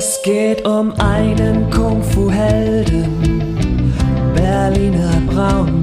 Es 0.00 0.22
geht 0.22 0.64
um 0.64 0.92
einen 1.00 1.68
Kung-Fu-Helden, 1.70 3.92
Berliner 4.34 5.20
Braunbär, 5.26 5.77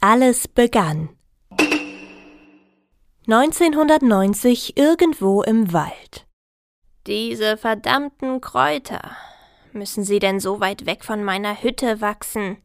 alles 0.00 0.48
begann. 0.48 1.08
1990 3.28 4.76
irgendwo 4.76 5.42
im 5.42 5.72
Wald. 5.72 6.26
Diese 7.06 7.56
verdammten 7.56 8.40
Kräuter. 8.40 9.16
Müssen 9.72 10.04
sie 10.04 10.18
denn 10.18 10.40
so 10.40 10.60
weit 10.60 10.86
weg 10.86 11.04
von 11.04 11.24
meiner 11.24 11.62
Hütte 11.62 12.00
wachsen? 12.00 12.58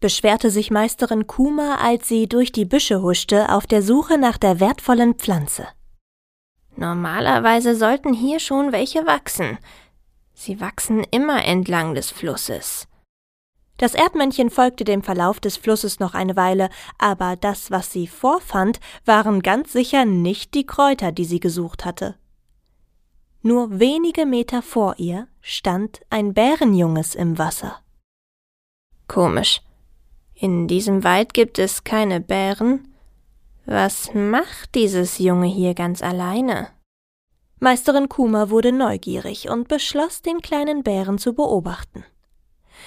beschwerte 0.00 0.50
sich 0.50 0.70
Meisterin 0.70 1.26
Kuma, 1.26 1.76
als 1.76 2.08
sie 2.08 2.26
durch 2.26 2.52
die 2.52 2.64
Büsche 2.64 3.02
huschte 3.02 3.50
auf 3.50 3.66
der 3.66 3.82
Suche 3.82 4.18
nach 4.18 4.38
der 4.38 4.58
wertvollen 4.58 5.14
Pflanze. 5.14 5.68
Normalerweise 6.76 7.76
sollten 7.76 8.14
hier 8.14 8.40
schon 8.40 8.72
welche 8.72 9.06
wachsen. 9.06 9.58
Sie 10.32 10.60
wachsen 10.60 11.04
immer 11.10 11.44
entlang 11.44 11.94
des 11.94 12.10
Flusses. 12.10 12.88
Das 13.80 13.94
Erdmännchen 13.94 14.50
folgte 14.50 14.84
dem 14.84 15.02
Verlauf 15.02 15.40
des 15.40 15.56
Flusses 15.56 16.00
noch 16.00 16.12
eine 16.12 16.36
Weile, 16.36 16.68
aber 16.98 17.36
das, 17.36 17.70
was 17.70 17.90
sie 17.90 18.08
vorfand, 18.08 18.78
waren 19.06 19.40
ganz 19.40 19.72
sicher 19.72 20.04
nicht 20.04 20.52
die 20.52 20.66
Kräuter, 20.66 21.12
die 21.12 21.24
sie 21.24 21.40
gesucht 21.40 21.86
hatte. 21.86 22.16
Nur 23.40 23.80
wenige 23.80 24.26
Meter 24.26 24.60
vor 24.60 24.96
ihr 24.98 25.28
stand 25.40 26.02
ein 26.10 26.34
Bärenjunges 26.34 27.14
im 27.14 27.38
Wasser. 27.38 27.80
Komisch. 29.08 29.62
In 30.34 30.68
diesem 30.68 31.02
Wald 31.02 31.32
gibt 31.32 31.58
es 31.58 31.82
keine 31.82 32.20
Bären. 32.20 32.94
Was 33.64 34.12
macht 34.12 34.74
dieses 34.74 35.18
Junge 35.18 35.46
hier 35.46 35.72
ganz 35.72 36.02
alleine? 36.02 36.68
Meisterin 37.60 38.10
Kuma 38.10 38.50
wurde 38.50 38.72
neugierig 38.72 39.48
und 39.48 39.68
beschloss, 39.68 40.20
den 40.20 40.42
kleinen 40.42 40.82
Bären 40.82 41.16
zu 41.16 41.32
beobachten. 41.32 42.04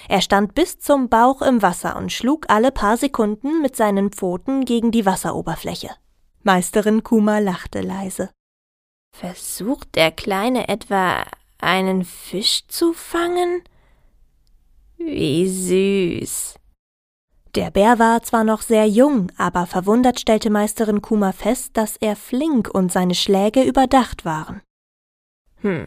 Er 0.08 0.22
stand 0.22 0.54
bis 0.54 0.80
zum 0.80 1.10
Bauch 1.10 1.42
im 1.42 1.62
Wasser 1.62 1.96
und 1.96 2.12
schlug 2.12 2.46
alle 2.50 2.72
paar 2.72 2.98
Sekunden 2.98 3.62
mit 3.62 3.76
seinen 3.76 4.12
Pfoten 4.12 4.66
gegen 4.66 4.92
die 4.92 5.06
Wasseroberfläche. 5.06 5.90
Meisterin 6.44 7.04
Kuma 7.04 7.40
lachte 7.40 7.82
leise. 7.82 8.30
Versucht 9.16 9.96
der 9.96 10.12
Kleine 10.12 10.68
etwa 10.68 11.24
einen 11.60 12.04
Fisch 12.04 12.68
zu 12.68 12.94
fangen? 12.94 13.64
Wie 14.98 15.48
süß. 15.48 16.56
Der 17.56 17.70
Bär 17.70 18.00
war 18.00 18.24
zwar 18.24 18.44
noch 18.44 18.62
sehr 18.62 18.88
jung, 18.88 19.32
aber 19.38 19.68
verwundert 19.68 20.20
stellte 20.20 20.50
Meisterin 20.50 21.02
Kuma 21.02 21.32
fest, 21.32 21.78
dass 21.78 21.98
er 21.98 22.16
flink 22.16 22.68
und 22.74 22.92
seine 22.92 23.14
Schläge 23.14 23.64
überdacht 23.64 24.26
waren. 24.26 24.62
Hm. 25.62 25.86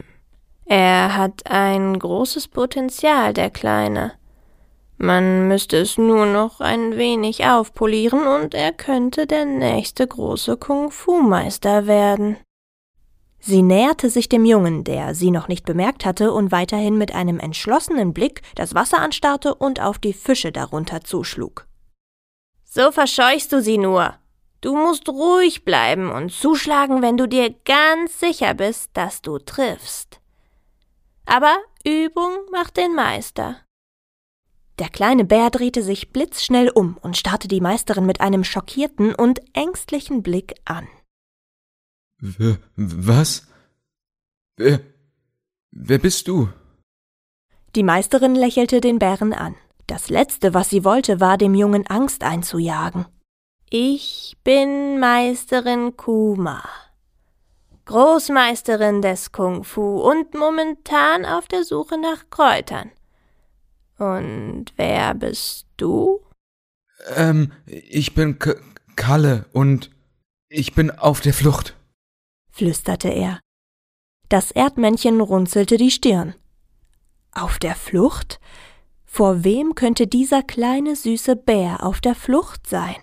Er 0.68 1.16
hat 1.16 1.46
ein 1.46 1.96
großes 1.96 2.48
Potenzial, 2.48 3.32
der 3.32 3.50
Kleine. 3.50 4.14
Man 4.98 5.46
müsste 5.46 5.76
es 5.76 5.96
nur 5.96 6.26
noch 6.26 6.60
ein 6.60 6.96
wenig 6.96 7.44
aufpolieren 7.46 8.26
und 8.26 8.52
er 8.52 8.72
könnte 8.72 9.28
der 9.28 9.44
nächste 9.44 10.06
große 10.06 10.56
Kung-Fu-Meister 10.56 11.86
werden. 11.86 12.38
Sie 13.38 13.62
näherte 13.62 14.10
sich 14.10 14.28
dem 14.28 14.44
Jungen, 14.44 14.82
der 14.82 15.14
sie 15.14 15.30
noch 15.30 15.46
nicht 15.46 15.64
bemerkt 15.64 16.04
hatte 16.04 16.32
und 16.32 16.50
weiterhin 16.50 16.98
mit 16.98 17.14
einem 17.14 17.38
entschlossenen 17.38 18.12
Blick 18.12 18.42
das 18.56 18.74
Wasser 18.74 18.98
anstarrte 18.98 19.54
und 19.54 19.80
auf 19.80 19.98
die 19.98 20.14
Fische 20.14 20.50
darunter 20.50 21.02
zuschlug. 21.02 21.66
So 22.64 22.90
verscheuchst 22.90 23.52
du 23.52 23.62
sie 23.62 23.78
nur. 23.78 24.14
Du 24.62 24.74
musst 24.74 25.08
ruhig 25.08 25.64
bleiben 25.64 26.10
und 26.10 26.32
zuschlagen, 26.32 27.02
wenn 27.02 27.16
du 27.16 27.28
dir 27.28 27.54
ganz 27.64 28.18
sicher 28.18 28.54
bist, 28.54 28.90
dass 28.94 29.22
du 29.22 29.38
triffst. 29.38 30.20
Aber 31.26 31.56
Übung 31.84 32.32
macht 32.50 32.76
den 32.76 32.94
Meister. 32.94 33.60
Der 34.78 34.88
kleine 34.88 35.24
Bär 35.24 35.50
drehte 35.50 35.82
sich 35.82 36.12
blitzschnell 36.12 36.70
um 36.70 36.98
und 36.98 37.16
starrte 37.16 37.48
die 37.48 37.60
Meisterin 37.60 38.06
mit 38.06 38.20
einem 38.20 38.44
schockierten 38.44 39.14
und 39.14 39.40
ängstlichen 39.54 40.22
Blick 40.22 40.54
an. 40.64 40.86
W 42.18 42.56
was? 42.76 43.46
Wer, 44.56 44.80
wer 45.70 45.98
bist 45.98 46.28
du? 46.28 46.48
Die 47.74 47.82
Meisterin 47.82 48.34
lächelte 48.34 48.80
den 48.80 48.98
Bären 48.98 49.32
an. 49.32 49.54
Das 49.86 50.08
Letzte, 50.08 50.54
was 50.54 50.70
sie 50.70 50.84
wollte, 50.84 51.20
war, 51.20 51.38
dem 51.38 51.54
Jungen 51.54 51.86
Angst 51.86 52.24
einzujagen. 52.24 53.06
Ich 53.70 54.36
bin 54.44 54.98
Meisterin 54.98 55.96
Kuma, 55.96 56.62
Großmeisterin 57.86 59.00
des 59.00 59.32
Kung 59.32 59.64
Fu 59.64 60.00
und 60.00 60.34
momentan 60.34 61.24
auf 61.24 61.46
der 61.46 61.64
Suche 61.64 61.98
nach 61.98 62.28
Kräutern. 62.30 62.90
Und 63.98 64.66
wer 64.76 65.14
bist 65.14 65.66
du? 65.76 66.20
Ähm, 67.14 67.52
ich 67.66 68.14
bin 68.14 68.38
K 68.38 68.54
Kalle 68.96 69.46
und 69.52 69.90
ich 70.48 70.74
bin 70.74 70.90
auf 70.90 71.20
der 71.20 71.34
Flucht. 71.34 71.76
flüsterte 72.50 73.08
er. 73.08 73.40
Das 74.28 74.50
Erdmännchen 74.50 75.20
runzelte 75.20 75.76
die 75.76 75.90
Stirn. 75.90 76.34
Auf 77.32 77.58
der 77.58 77.74
Flucht? 77.74 78.40
Vor 79.04 79.44
wem 79.44 79.74
könnte 79.74 80.06
dieser 80.06 80.42
kleine 80.42 80.96
süße 80.96 81.36
Bär 81.36 81.84
auf 81.84 82.00
der 82.00 82.14
Flucht 82.14 82.66
sein? 82.66 82.96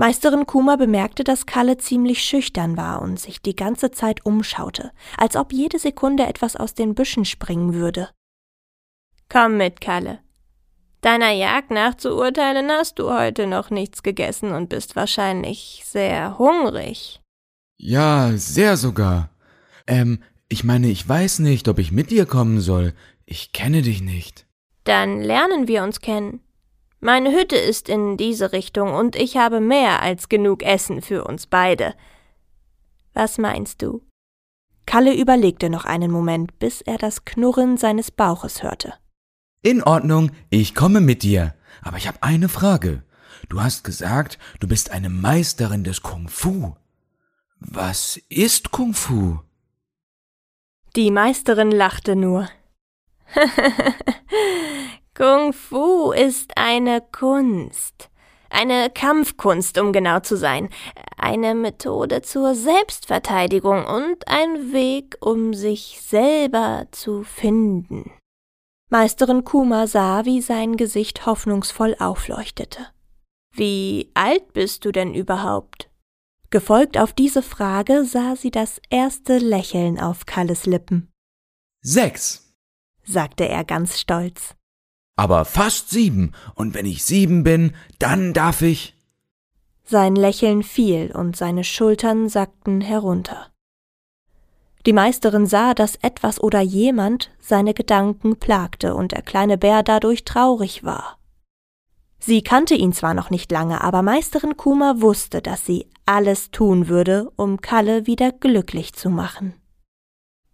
Meisterin 0.00 0.46
Kuma 0.46 0.76
bemerkte, 0.76 1.24
dass 1.24 1.44
Kalle 1.44 1.76
ziemlich 1.76 2.22
schüchtern 2.22 2.78
war 2.78 3.02
und 3.02 3.20
sich 3.20 3.42
die 3.42 3.54
ganze 3.54 3.90
Zeit 3.90 4.24
umschaute, 4.24 4.92
als 5.18 5.36
ob 5.36 5.52
jede 5.52 5.78
Sekunde 5.78 6.26
etwas 6.26 6.56
aus 6.56 6.72
den 6.72 6.94
Büschen 6.94 7.26
springen 7.26 7.74
würde. 7.74 8.08
Komm 9.28 9.58
mit, 9.58 9.82
Kalle. 9.82 10.20
Deiner 11.02 11.32
Jagd 11.32 11.70
nach 11.70 11.98
zu 11.98 12.16
urteilen 12.16 12.70
hast 12.70 12.98
du 12.98 13.12
heute 13.12 13.46
noch 13.46 13.68
nichts 13.68 14.02
gegessen 14.02 14.52
und 14.52 14.70
bist 14.70 14.96
wahrscheinlich 14.96 15.82
sehr 15.84 16.38
hungrig. 16.38 17.20
Ja, 17.76 18.32
sehr 18.36 18.78
sogar. 18.78 19.28
Ähm, 19.86 20.22
ich 20.48 20.64
meine, 20.64 20.88
ich 20.88 21.06
weiß 21.06 21.40
nicht, 21.40 21.68
ob 21.68 21.78
ich 21.78 21.92
mit 21.92 22.10
dir 22.10 22.24
kommen 22.24 22.60
soll. 22.60 22.94
Ich 23.26 23.52
kenne 23.52 23.82
dich 23.82 24.00
nicht. 24.00 24.46
Dann 24.84 25.20
lernen 25.20 25.68
wir 25.68 25.82
uns 25.82 26.00
kennen. 26.00 26.40
Meine 27.00 27.32
Hütte 27.32 27.56
ist 27.56 27.88
in 27.88 28.18
diese 28.18 28.52
Richtung 28.52 28.92
und 28.92 29.16
ich 29.16 29.38
habe 29.38 29.60
mehr 29.60 30.02
als 30.02 30.28
genug 30.28 30.62
Essen 30.62 31.00
für 31.00 31.24
uns 31.24 31.46
beide. 31.46 31.94
Was 33.14 33.38
meinst 33.38 33.80
du? 33.80 34.02
Kalle 34.84 35.16
überlegte 35.16 35.70
noch 35.70 35.86
einen 35.86 36.10
Moment, 36.10 36.58
bis 36.58 36.82
er 36.82 36.98
das 36.98 37.24
Knurren 37.24 37.78
seines 37.78 38.10
Bauches 38.10 38.62
hörte. 38.62 38.94
In 39.62 39.82
Ordnung, 39.82 40.30
ich 40.50 40.74
komme 40.74 41.00
mit 41.00 41.22
dir. 41.22 41.54
Aber 41.82 41.96
ich 41.96 42.06
habe 42.06 42.22
eine 42.22 42.48
Frage. 42.48 43.02
Du 43.48 43.62
hast 43.62 43.84
gesagt, 43.84 44.38
du 44.58 44.68
bist 44.68 44.90
eine 44.90 45.08
Meisterin 45.08 45.84
des 45.84 46.02
Kung 46.02 46.28
Fu. 46.28 46.76
Was 47.58 48.20
ist 48.28 48.70
Kung 48.70 48.92
Fu? 48.92 49.38
Die 50.96 51.10
Meisterin 51.10 51.70
lachte 51.70 52.16
nur. 52.16 52.48
Kung 55.20 55.52
Fu 55.52 56.12
ist 56.12 56.56
eine 56.56 57.02
Kunst, 57.02 58.08
Eine 58.48 58.88
Kampfkunst, 58.88 59.76
um 59.76 59.92
genau 59.92 60.20
zu 60.20 60.34
sein. 60.34 60.70
Eine 61.18 61.54
Methode 61.54 62.22
zur 62.22 62.54
Selbstverteidigung 62.54 63.84
und 63.84 64.26
ein 64.28 64.72
Weg, 64.72 65.18
um 65.20 65.52
sich 65.52 66.00
selber 66.00 66.86
zu 66.90 67.22
finden. 67.22 68.10
Meisterin 68.88 69.44
Kuma 69.44 69.86
sah, 69.86 70.24
wie 70.24 70.40
sein 70.40 70.78
Gesicht 70.78 71.26
hoffnungsvoll 71.26 71.96
aufleuchtete. 71.98 72.86
Wie 73.52 74.10
alt 74.14 74.54
bist 74.54 74.86
du 74.86 74.90
denn 74.90 75.12
überhaupt? 75.12 75.90
Gefolgt 76.48 76.96
auf 76.96 77.12
diese 77.12 77.42
Frage 77.42 78.06
sah 78.06 78.36
sie 78.36 78.50
das 78.50 78.80
erste 78.88 79.36
Lächeln 79.36 80.00
auf 80.00 80.24
Kalles 80.24 80.64
Lippen. 80.64 81.12
Sechs, 81.82 82.54
sagte 83.04 83.46
er 83.46 83.64
ganz 83.64 84.00
stolz. 84.00 84.54
Aber 85.20 85.44
fast 85.44 85.90
sieben, 85.90 86.32
und 86.54 86.72
wenn 86.72 86.86
ich 86.86 87.04
sieben 87.04 87.44
bin, 87.44 87.74
dann 87.98 88.32
darf 88.32 88.62
ich. 88.62 88.94
Sein 89.84 90.16
Lächeln 90.16 90.62
fiel 90.62 91.12
und 91.14 91.36
seine 91.36 91.62
Schultern 91.62 92.30
sackten 92.30 92.80
herunter. 92.80 93.48
Die 94.86 94.94
Meisterin 94.94 95.44
sah, 95.44 95.74
dass 95.74 95.96
etwas 95.96 96.42
oder 96.42 96.62
jemand 96.62 97.30
seine 97.38 97.74
Gedanken 97.74 98.36
plagte 98.36 98.94
und 98.94 99.12
der 99.12 99.20
kleine 99.20 99.58
Bär 99.58 99.82
dadurch 99.82 100.24
traurig 100.24 100.84
war. 100.84 101.18
Sie 102.18 102.40
kannte 102.40 102.74
ihn 102.74 102.94
zwar 102.94 103.12
noch 103.12 103.28
nicht 103.28 103.52
lange, 103.52 103.84
aber 103.84 104.00
Meisterin 104.00 104.56
Kuma 104.56 105.02
wusste, 105.02 105.42
dass 105.42 105.66
sie 105.66 105.86
alles 106.06 106.50
tun 106.50 106.88
würde, 106.88 107.30
um 107.36 107.60
Kalle 107.60 108.06
wieder 108.06 108.32
glücklich 108.32 108.94
zu 108.94 109.10
machen. 109.10 109.52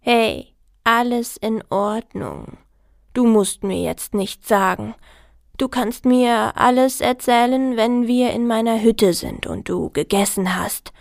Hey, 0.01 0.53
alles 0.83 1.37
in 1.37 1.63
Ordnung. 1.69 2.57
Du 3.17 3.25
musst 3.25 3.63
mir 3.63 3.81
jetzt 3.81 4.13
nichts 4.13 4.47
sagen. 4.47 4.93
Du 5.57 5.69
kannst 5.69 6.05
mir 6.05 6.55
alles 6.55 7.01
erzählen, 7.01 7.75
wenn 7.75 8.05
wir 8.05 8.29
in 8.29 8.45
meiner 8.45 8.79
Hütte 8.79 9.11
sind 9.13 9.47
und 9.47 9.69
du 9.69 9.89
gegessen 9.89 10.55
hast. 10.55 10.93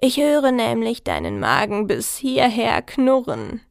Ich 0.00 0.18
höre 0.18 0.52
nämlich 0.52 1.02
deinen 1.02 1.40
Magen 1.40 1.88
bis 1.88 2.16
hierher 2.16 2.82
knurren. 2.82 3.62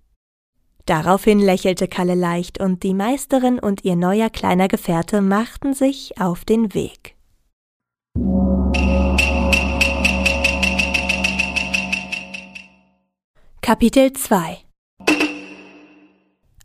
Daraufhin 0.85 1.39
lächelte 1.39 1.87
Kalle 1.87 2.15
leicht 2.15 2.59
und 2.59 2.83
die 2.83 2.93
Meisterin 2.93 3.59
und 3.59 3.85
ihr 3.85 3.95
neuer 3.95 4.29
kleiner 4.29 4.67
Gefährte 4.67 5.21
machten 5.21 5.73
sich 5.73 6.19
auf 6.19 6.43
den 6.43 6.73
Weg. 6.73 7.15
Kapitel 13.61 14.11
2 14.11 14.66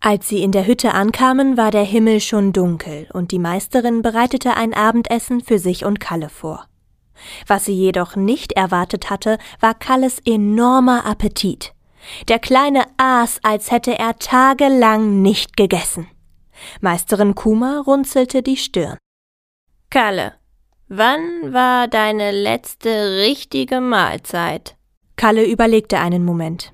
Als 0.05 0.29
sie 0.29 0.43
in 0.43 0.51
der 0.51 0.67
Hütte 0.67 0.95
ankamen, 0.95 1.57
war 1.57 1.71
der 1.71 1.85
Himmel 1.85 2.19
schon 2.19 2.53
dunkel 2.53 3.07
und 3.13 3.31
die 3.31 3.39
Meisterin 3.39 4.03
bereitete 4.03 4.57
ein 4.57 4.75
Abendessen 4.75 5.41
für 5.41 5.61
sich 5.61 5.85
und 5.85 6.01
Kalle 6.01 6.29
vor. 6.29 6.67
Was 7.47 7.67
sie 7.67 7.75
jedoch 7.75 8.17
nicht 8.17 8.51
erwartet 8.55 9.11
hatte, 9.11 9.39
war 9.61 9.75
Kalles 9.75 10.19
enormer 10.25 11.07
Appetit. 11.07 11.73
Der 12.27 12.41
Kleine 12.41 12.83
aß, 12.97 13.39
als 13.45 13.71
hätte 13.71 13.97
er 13.97 14.19
tagelang 14.19 15.23
nicht 15.23 15.57
gegessen. 15.57 16.09
Meisterin 16.81 17.37
Kuma 17.37 17.81
runzelte 17.87 18.43
die 18.43 18.57
Stirn. 18.57 18.99
Kalle, 19.89 20.35
wann 20.89 21.53
war 21.53 21.87
deine 21.87 22.33
letzte 22.33 23.19
richtige 23.21 23.81
Mahlzeit? 23.81 24.75
Kalle 25.15 25.47
überlegte 25.47 26.01
einen 26.01 26.25
Moment. 26.25 26.73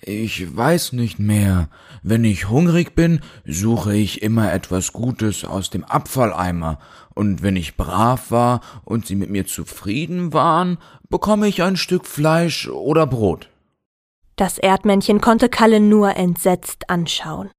Ich 0.00 0.56
weiß 0.56 0.92
nicht 0.92 1.18
mehr. 1.18 1.68
Wenn 2.02 2.24
ich 2.24 2.48
hungrig 2.48 2.94
bin, 2.94 3.20
suche 3.44 3.94
ich 3.94 4.22
immer 4.22 4.52
etwas 4.52 4.92
Gutes 4.92 5.44
aus 5.44 5.70
dem 5.70 5.84
Abfalleimer, 5.84 6.78
und 7.14 7.42
wenn 7.42 7.56
ich 7.56 7.76
brav 7.76 8.30
war 8.30 8.60
und 8.84 9.06
sie 9.06 9.16
mit 9.16 9.30
mir 9.30 9.46
zufrieden 9.46 10.32
waren, 10.32 10.78
bekomme 11.08 11.46
ich 11.46 11.62
ein 11.62 11.76
Stück 11.76 12.06
Fleisch 12.06 12.68
oder 12.68 13.06
Brot. 13.06 13.48
Das 14.36 14.58
Erdmännchen 14.58 15.20
konnte 15.20 15.48
Kalle 15.48 15.78
nur 15.78 16.16
entsetzt 16.16 16.88
anschauen. 16.88 17.50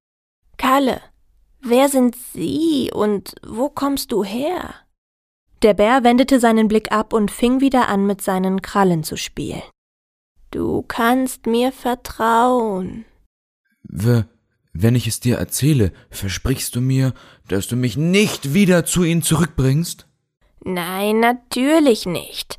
Kalle, 0.58 1.02
wer 1.62 1.88
sind 1.90 2.16
Sie 2.34 2.92
und 2.94 3.36
wo 3.46 3.70
kommst 3.70 4.12
du 4.12 4.24
her? 4.24 4.74
Der 5.62 5.74
Bär 5.74 6.04
wendete 6.04 6.40
seinen 6.40 6.68
Blick 6.68 6.92
ab 6.92 7.14
und 7.14 7.32
fing 7.32 7.62
wieder 7.62 7.88
an, 7.88 8.06
mit 8.06 8.22
seinen 8.22 8.62
Krallen 8.62 9.04
zu 9.04 9.16
spielen. 9.18 9.62
Du 10.54 10.84
kannst 10.88 11.48
mir 11.48 11.72
vertrauen. 11.72 13.06
W 13.82 14.24
wenn 14.76 14.96
ich 14.96 15.08
es 15.08 15.20
dir 15.20 15.38
erzähle, 15.38 15.92
versprichst 16.12 16.76
du 16.76 16.82
mir, 16.82 17.14
dass 17.48 17.68
du 17.68 17.76
mich 17.76 17.98
nicht 17.98 18.54
wieder 18.54 18.86
zu 18.86 19.04
ihnen 19.04 19.24
zurückbringst? 19.24 20.08
Nein, 20.64 21.20
natürlich 21.20 22.06
nicht. 22.06 22.58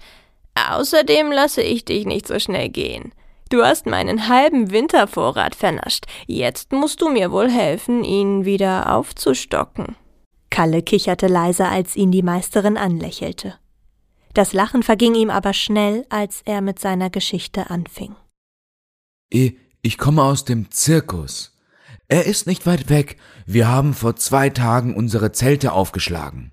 Außerdem 0.54 1.30
lasse 1.30 1.62
ich 1.62 1.84
dich 1.84 2.04
nicht 2.04 2.26
so 2.26 2.40
schnell 2.40 2.68
gehen. 2.68 3.12
Du 3.48 3.62
hast 3.62 3.86
meinen 3.86 4.28
halben 4.28 4.72
Wintervorrat 4.72 5.54
vernascht. 5.54 6.06
Jetzt 6.26 6.72
musst 6.72 7.00
du 7.00 7.10
mir 7.10 7.30
wohl 7.30 7.50
helfen, 7.50 8.02
ihn 8.02 8.44
wieder 8.44 8.92
aufzustocken. 8.92 9.94
Kalle 10.50 10.82
kicherte 10.82 11.28
leise, 11.28 11.66
als 11.66 11.94
ihn 11.94 12.10
die 12.10 12.22
Meisterin 12.22 12.76
anlächelte. 12.76 13.54
Das 14.34 14.52
Lachen 14.52 14.82
verging 14.82 15.14
ihm 15.14 15.30
aber 15.30 15.52
schnell, 15.52 16.04
als 16.10 16.42
er 16.44 16.60
mit 16.60 16.78
seiner 16.78 17.08
Geschichte 17.08 17.70
anfing. 17.70 18.14
Ich 19.30 19.98
komme 19.98 20.22
aus 20.22 20.44
dem 20.44 20.70
Zirkus. 20.70 21.56
Er 22.08 22.26
ist 22.26 22.46
nicht 22.46 22.66
weit 22.66 22.88
weg. 22.88 23.16
Wir 23.46 23.68
haben 23.68 23.94
vor 23.94 24.16
zwei 24.16 24.50
Tagen 24.50 24.94
unsere 24.94 25.32
Zelte 25.32 25.72
aufgeschlagen. 25.72 26.52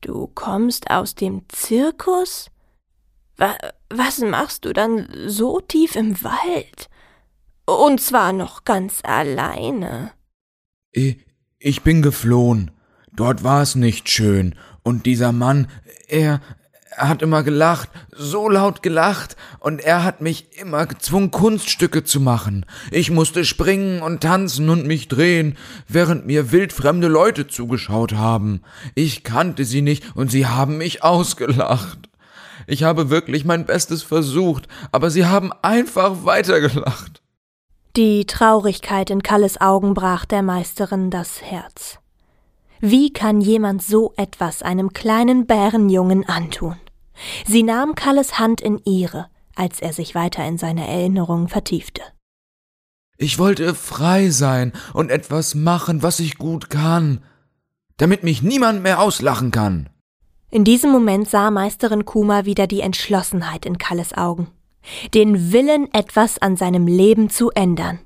Du 0.00 0.26
kommst 0.28 0.90
aus 0.90 1.14
dem 1.14 1.42
Zirkus? 1.48 2.50
Was 3.36 4.18
machst 4.20 4.64
du 4.64 4.72
dann 4.72 5.08
so 5.26 5.60
tief 5.60 5.96
im 5.96 6.22
Wald? 6.22 6.88
Und 7.66 8.00
zwar 8.00 8.32
noch 8.32 8.64
ganz 8.64 9.00
alleine. 9.02 10.12
Ich 10.92 11.82
bin 11.82 12.02
geflohen. 12.02 12.70
Dort 13.12 13.42
war 13.42 13.62
es 13.62 13.74
nicht 13.74 14.08
schön. 14.08 14.54
Und 14.82 15.06
dieser 15.06 15.32
Mann, 15.32 15.68
er, 16.06 16.40
er 16.96 17.08
hat 17.08 17.22
immer 17.22 17.42
gelacht, 17.42 17.90
so 18.10 18.48
laut 18.48 18.82
gelacht, 18.82 19.36
und 19.60 19.80
er 19.80 20.02
hat 20.02 20.20
mich 20.20 20.58
immer 20.58 20.86
gezwungen, 20.86 21.30
Kunststücke 21.30 22.04
zu 22.04 22.20
machen. 22.20 22.64
Ich 22.90 23.10
musste 23.10 23.44
springen 23.44 24.00
und 24.00 24.22
tanzen 24.22 24.70
und 24.70 24.86
mich 24.86 25.08
drehen, 25.08 25.58
während 25.88 26.26
mir 26.26 26.52
wildfremde 26.52 27.08
Leute 27.08 27.46
zugeschaut 27.46 28.14
haben. 28.14 28.62
Ich 28.94 29.24
kannte 29.24 29.64
sie 29.64 29.82
nicht, 29.82 30.16
und 30.16 30.30
sie 30.30 30.46
haben 30.46 30.78
mich 30.78 31.04
ausgelacht. 31.04 31.98
Ich 32.66 32.82
habe 32.82 33.10
wirklich 33.10 33.44
mein 33.44 33.66
Bestes 33.66 34.02
versucht, 34.02 34.66
aber 34.90 35.10
sie 35.10 35.26
haben 35.26 35.52
einfach 35.62 36.24
weitergelacht. 36.24 37.22
Die 37.96 38.26
Traurigkeit 38.26 39.10
in 39.10 39.22
Kalles 39.22 39.60
Augen 39.60 39.94
brach 39.94 40.24
der 40.24 40.42
Meisterin 40.42 41.10
das 41.10 41.42
Herz. 41.42 41.98
Wie 42.80 43.12
kann 43.12 43.40
jemand 43.40 43.82
so 43.82 44.12
etwas 44.16 44.62
einem 44.62 44.92
kleinen 44.92 45.46
Bärenjungen 45.46 46.28
antun? 46.28 46.76
Sie 47.46 47.62
nahm 47.62 47.94
Kalles 47.94 48.38
Hand 48.38 48.60
in 48.60 48.80
ihre, 48.84 49.26
als 49.54 49.80
er 49.80 49.92
sich 49.92 50.14
weiter 50.14 50.44
in 50.46 50.58
seine 50.58 50.86
Erinnerungen 50.86 51.48
vertiefte. 51.48 52.02
Ich 53.18 53.38
wollte 53.38 53.74
frei 53.74 54.30
sein 54.30 54.72
und 54.92 55.10
etwas 55.10 55.54
machen, 55.54 56.02
was 56.02 56.20
ich 56.20 56.36
gut 56.36 56.68
kann, 56.68 57.22
damit 57.96 58.22
mich 58.22 58.42
niemand 58.42 58.82
mehr 58.82 59.00
auslachen 59.00 59.50
kann. 59.50 59.88
In 60.50 60.64
diesem 60.64 60.90
Moment 60.90 61.28
sah 61.28 61.50
Meisterin 61.50 62.04
Kuma 62.04 62.44
wieder 62.44 62.66
die 62.66 62.80
Entschlossenheit 62.80 63.64
in 63.66 63.78
Kalles 63.78 64.12
Augen, 64.12 64.48
den 65.14 65.52
Willen, 65.52 65.92
etwas 65.92 66.38
an 66.38 66.56
seinem 66.56 66.86
Leben 66.86 67.30
zu 67.30 67.50
ändern. 67.50 68.00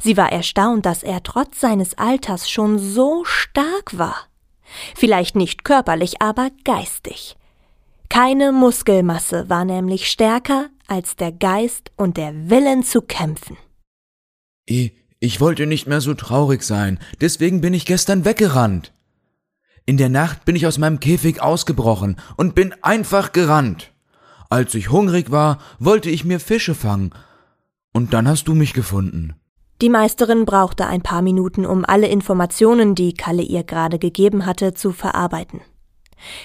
Sie 0.00 0.16
war 0.16 0.30
erstaunt, 0.30 0.86
dass 0.86 1.02
er 1.02 1.22
trotz 1.22 1.60
seines 1.60 1.96
Alters 1.96 2.50
schon 2.50 2.78
so 2.78 3.24
stark 3.24 3.96
war. 3.96 4.16
Vielleicht 4.94 5.36
nicht 5.36 5.64
körperlich, 5.64 6.20
aber 6.20 6.50
geistig. 6.64 7.36
Keine 8.12 8.52
Muskelmasse 8.52 9.48
war 9.48 9.64
nämlich 9.64 10.10
stärker 10.10 10.68
als 10.86 11.16
der 11.16 11.32
Geist 11.32 11.92
und 11.96 12.18
der 12.18 12.50
Willen 12.50 12.82
zu 12.82 13.00
kämpfen. 13.00 13.56
Ich 14.66 15.40
wollte 15.40 15.64
nicht 15.64 15.86
mehr 15.86 16.02
so 16.02 16.12
traurig 16.12 16.62
sein, 16.62 16.98
deswegen 17.22 17.62
bin 17.62 17.72
ich 17.72 17.86
gestern 17.86 18.26
weggerannt. 18.26 18.92
In 19.86 19.96
der 19.96 20.10
Nacht 20.10 20.44
bin 20.44 20.56
ich 20.56 20.66
aus 20.66 20.76
meinem 20.76 21.00
Käfig 21.00 21.40
ausgebrochen 21.40 22.16
und 22.36 22.54
bin 22.54 22.74
einfach 22.82 23.32
gerannt. 23.32 23.94
Als 24.50 24.74
ich 24.74 24.90
hungrig 24.90 25.30
war, 25.30 25.56
wollte 25.78 26.10
ich 26.10 26.26
mir 26.26 26.38
Fische 26.38 26.74
fangen. 26.74 27.14
Und 27.94 28.12
dann 28.12 28.28
hast 28.28 28.46
du 28.46 28.52
mich 28.54 28.74
gefunden. 28.74 29.36
Die 29.80 29.88
Meisterin 29.88 30.44
brauchte 30.44 30.86
ein 30.86 31.00
paar 31.00 31.22
Minuten, 31.22 31.64
um 31.64 31.86
alle 31.86 32.08
Informationen, 32.08 32.94
die 32.94 33.14
Kalle 33.14 33.42
ihr 33.42 33.64
gerade 33.64 33.98
gegeben 33.98 34.44
hatte, 34.44 34.74
zu 34.74 34.92
verarbeiten. 34.92 35.62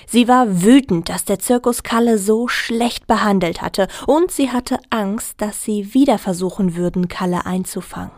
Sie 0.06 0.28
war 0.28 0.62
wütend, 0.64 1.10
dass 1.10 1.26
der 1.26 1.40
Zirkus 1.40 1.84
Kalle 1.84 2.18
so 2.18 2.48
schlecht 2.48 3.08
behandelt 3.08 3.62
hatte, 3.62 3.88
und 4.06 4.32
sie 4.32 4.52
hatte 4.52 4.80
Angst, 4.90 5.42
dass 5.42 5.64
sie 5.64 5.94
wieder 5.94 6.18
versuchen 6.18 6.76
würden, 6.76 7.08
Kalle 7.08 7.46
einzufangen. 7.46 8.12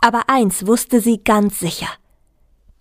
Aber 0.00 0.28
eins 0.28 0.66
wusste 0.66 1.00
sie 1.00 1.22
ganz 1.22 1.58
sicher. 1.58 1.88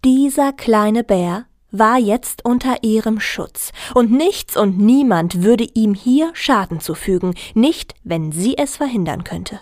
Dieser 0.04 0.52
kleine 0.52 1.04
Bär 1.04 1.46
war 1.72 1.98
jetzt 1.98 2.46
unter 2.46 2.84
ihrem 2.84 3.20
Schutz, 3.20 3.72
und 3.94 4.12
nichts 4.12 4.56
und 4.56 4.78
niemand 4.78 5.44
würde 5.44 5.64
ihm 5.64 5.94
hier 5.94 6.32
Schaden 6.34 6.80
zufügen, 6.80 7.34
nicht 7.54 7.96
wenn 8.04 8.32
sie 8.32 8.58
es 8.58 8.78
verhindern 8.78 9.24
könnte. 9.24 9.60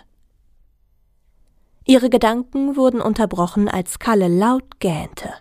Ihre 1.84 2.10
Gedanken 2.10 2.76
wurden 2.76 3.00
unterbrochen, 3.00 3.68
als 3.68 3.98
Kalle 3.98 4.28
laut 4.28 4.78
gähnte. 4.78 5.32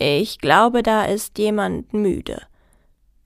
Ich 0.00 0.38
glaube, 0.38 0.84
da 0.84 1.04
ist 1.04 1.38
jemand 1.38 1.92
müde. 1.92 2.42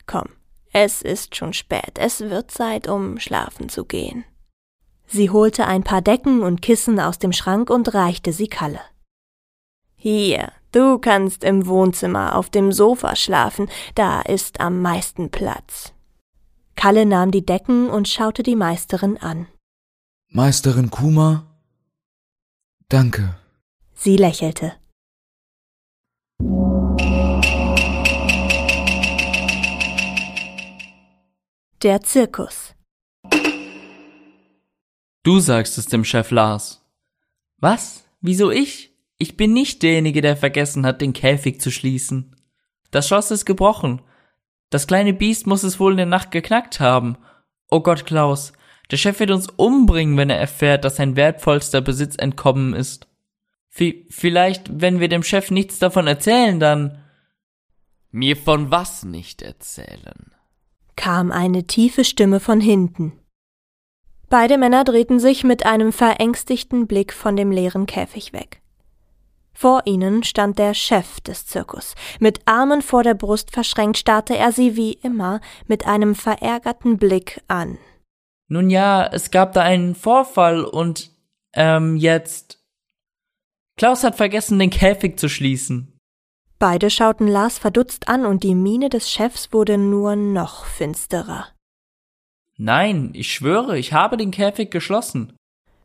Komm, 0.07 0.29
es 0.73 1.03
ist 1.03 1.37
schon 1.37 1.53
spät, 1.53 1.99
es 1.99 2.21
wird 2.21 2.51
Zeit, 2.51 2.89
um 2.89 3.21
schlafen 3.21 3.69
zu 3.69 3.85
gehen. 3.85 4.25
Sie 5.07 5.29
holte 5.29 5.67
ein 5.67 5.85
paar 5.85 6.01
Decken 6.01 6.43
und 6.43 6.63
Kissen 6.63 6.99
aus 6.99 7.19
dem 7.19 7.33
Schrank 7.33 7.69
und 7.69 7.93
reichte 7.93 8.33
sie 8.33 8.49
Kalle. 8.49 8.81
Hier, 9.97 10.51
du 10.73 10.99
kannst 10.99 11.45
im 11.45 11.67
Wohnzimmer 11.67 12.37
auf 12.37 12.49
dem 12.49 12.73
Sofa 12.73 13.17
schlafen, 13.17 13.69
da 13.95 14.23
ist 14.23 14.61
am 14.61 14.81
meisten 14.81 15.31
Platz. 15.31 15.93
Kalle 16.75 17.05
nahm 17.05 17.31
die 17.31 17.45
Decken 17.45 17.91
und 17.91 18.09
schaute 18.09 18.43
die 18.43 18.57
Meisterin 18.57 19.19
an. 19.19 19.47
Meisterin 20.31 20.91
Kuma? 20.91 21.47
Danke. 22.89 23.37
Sie 23.95 24.17
lächelte. 24.17 24.82
Der 31.83 32.01
Zirkus. 32.01 32.77
Du 35.25 35.41
sagst 35.41 35.79
es 35.79 35.87
dem 35.87 36.05
Chef 36.05 36.31
Lars. 36.31 36.85
Was? 37.59 38.05
Wieso 38.21 38.51
ich? 38.53 38.97
Ich 39.19 39.37
bin 39.37 39.53
nicht 39.53 39.83
derjenige, 39.83 40.21
der 40.21 40.37
vergessen 40.37 40.87
hat, 40.87 41.01
den 41.01 41.13
Käfig 41.13 41.61
zu 41.61 41.71
schließen. 41.71 42.37
Das 42.93 43.09
Schloss 43.09 43.31
ist 43.31 43.47
gebrochen. 43.47 44.03
Das 44.71 44.87
kleine 44.87 45.13
Biest 45.13 45.47
muss 45.47 45.65
es 45.65 45.81
wohl 45.81 45.93
in 45.93 45.97
der 45.97 46.07
Nacht 46.07 46.31
geknackt 46.31 46.79
haben. 46.79 47.19
Oh 47.69 47.81
Gott, 47.81 48.07
Klaus, 48.07 48.53
der 48.91 48.97
Chef 48.97 49.19
wird 49.19 49.31
uns 49.31 49.49
umbringen, 49.49 50.17
wenn 50.17 50.31
er 50.31 50.39
erfährt, 50.39 50.85
dass 50.85 50.97
sein 50.97 51.17
wertvollster 51.17 51.81
Besitz 51.81 52.17
entkommen 52.17 52.75
ist. 52.75 53.09
V 53.75 53.85
vielleicht, 54.11 54.81
wenn 54.81 55.01
wir 55.01 55.09
dem 55.09 55.23
Chef 55.23 55.51
nichts 55.51 55.79
davon 55.79 56.07
erzählen, 56.07 56.61
dann. 56.61 56.99
Mir 58.11 58.37
von 58.37 58.71
was 58.71 59.05
nicht 59.05 59.41
erzählen? 59.41 60.33
kam 61.03 61.33
eine 61.33 61.65
tiefe 61.67 62.05
Stimme 62.05 62.39
von 62.39 62.61
hinten. 62.61 63.13
Beide 64.29 64.57
Männer 64.57 64.85
drehten 64.85 65.19
sich 65.19 65.43
mit 65.43 65.67
einem 65.67 65.93
verängstigten 65.93 66.87
Blick 66.87 67.13
von 67.13 67.35
dem 67.35 67.51
leeren 67.51 67.87
Käfig 67.87 68.33
weg. 68.33 68.63
Vor 69.53 69.83
ihnen 69.85 70.23
stand 70.23 70.61
der 70.61 70.75
Chef 70.75 71.21
des 71.21 71.47
Zirkus. 71.47 71.95
Mit 72.21 72.41
Armen 72.47 72.83
vor 72.83 73.03
der 73.03 73.15
Brust 73.15 73.51
verschränkt 73.51 73.99
starrte 73.99 74.37
er 74.37 74.53
sie 74.53 74.77
wie 74.77 74.93
immer 74.93 75.41
mit 75.67 75.87
einem 75.87 76.15
verärgerten 76.15 76.99
Blick 76.99 77.43
an. 77.49 77.79
Nun 78.49 78.71
ja, 78.71 79.05
es 79.05 79.33
gab 79.33 79.53
da 79.55 79.63
einen 79.63 79.97
Vorfall 79.97 80.65
und 80.65 81.11
ähm, 81.53 81.97
jetzt. 81.97 82.62
Klaus 83.77 84.05
hat 84.05 84.17
vergessen, 84.17 84.59
den 84.59 84.71
Käfig 84.71 85.19
zu 85.19 85.29
schließen. 85.29 85.99
Beide 86.59 86.91
schauten 86.91 87.27
Lars 87.27 87.59
verdutzt 87.59 88.09
an 88.09 88.25
und 88.25 88.45
die 88.45 88.55
Miene 88.55 88.89
des 88.89 89.11
Chefs 89.11 89.53
wurde 89.53 89.79
nur 89.79 90.15
noch 90.15 90.65
finsterer. 90.67 91.49
Nein, 92.57 93.11
ich 93.15 93.33
schwöre, 93.33 93.79
ich 93.79 93.93
habe 93.93 94.17
den 94.17 94.31
Käfig 94.31 94.71
geschlossen. 94.71 95.33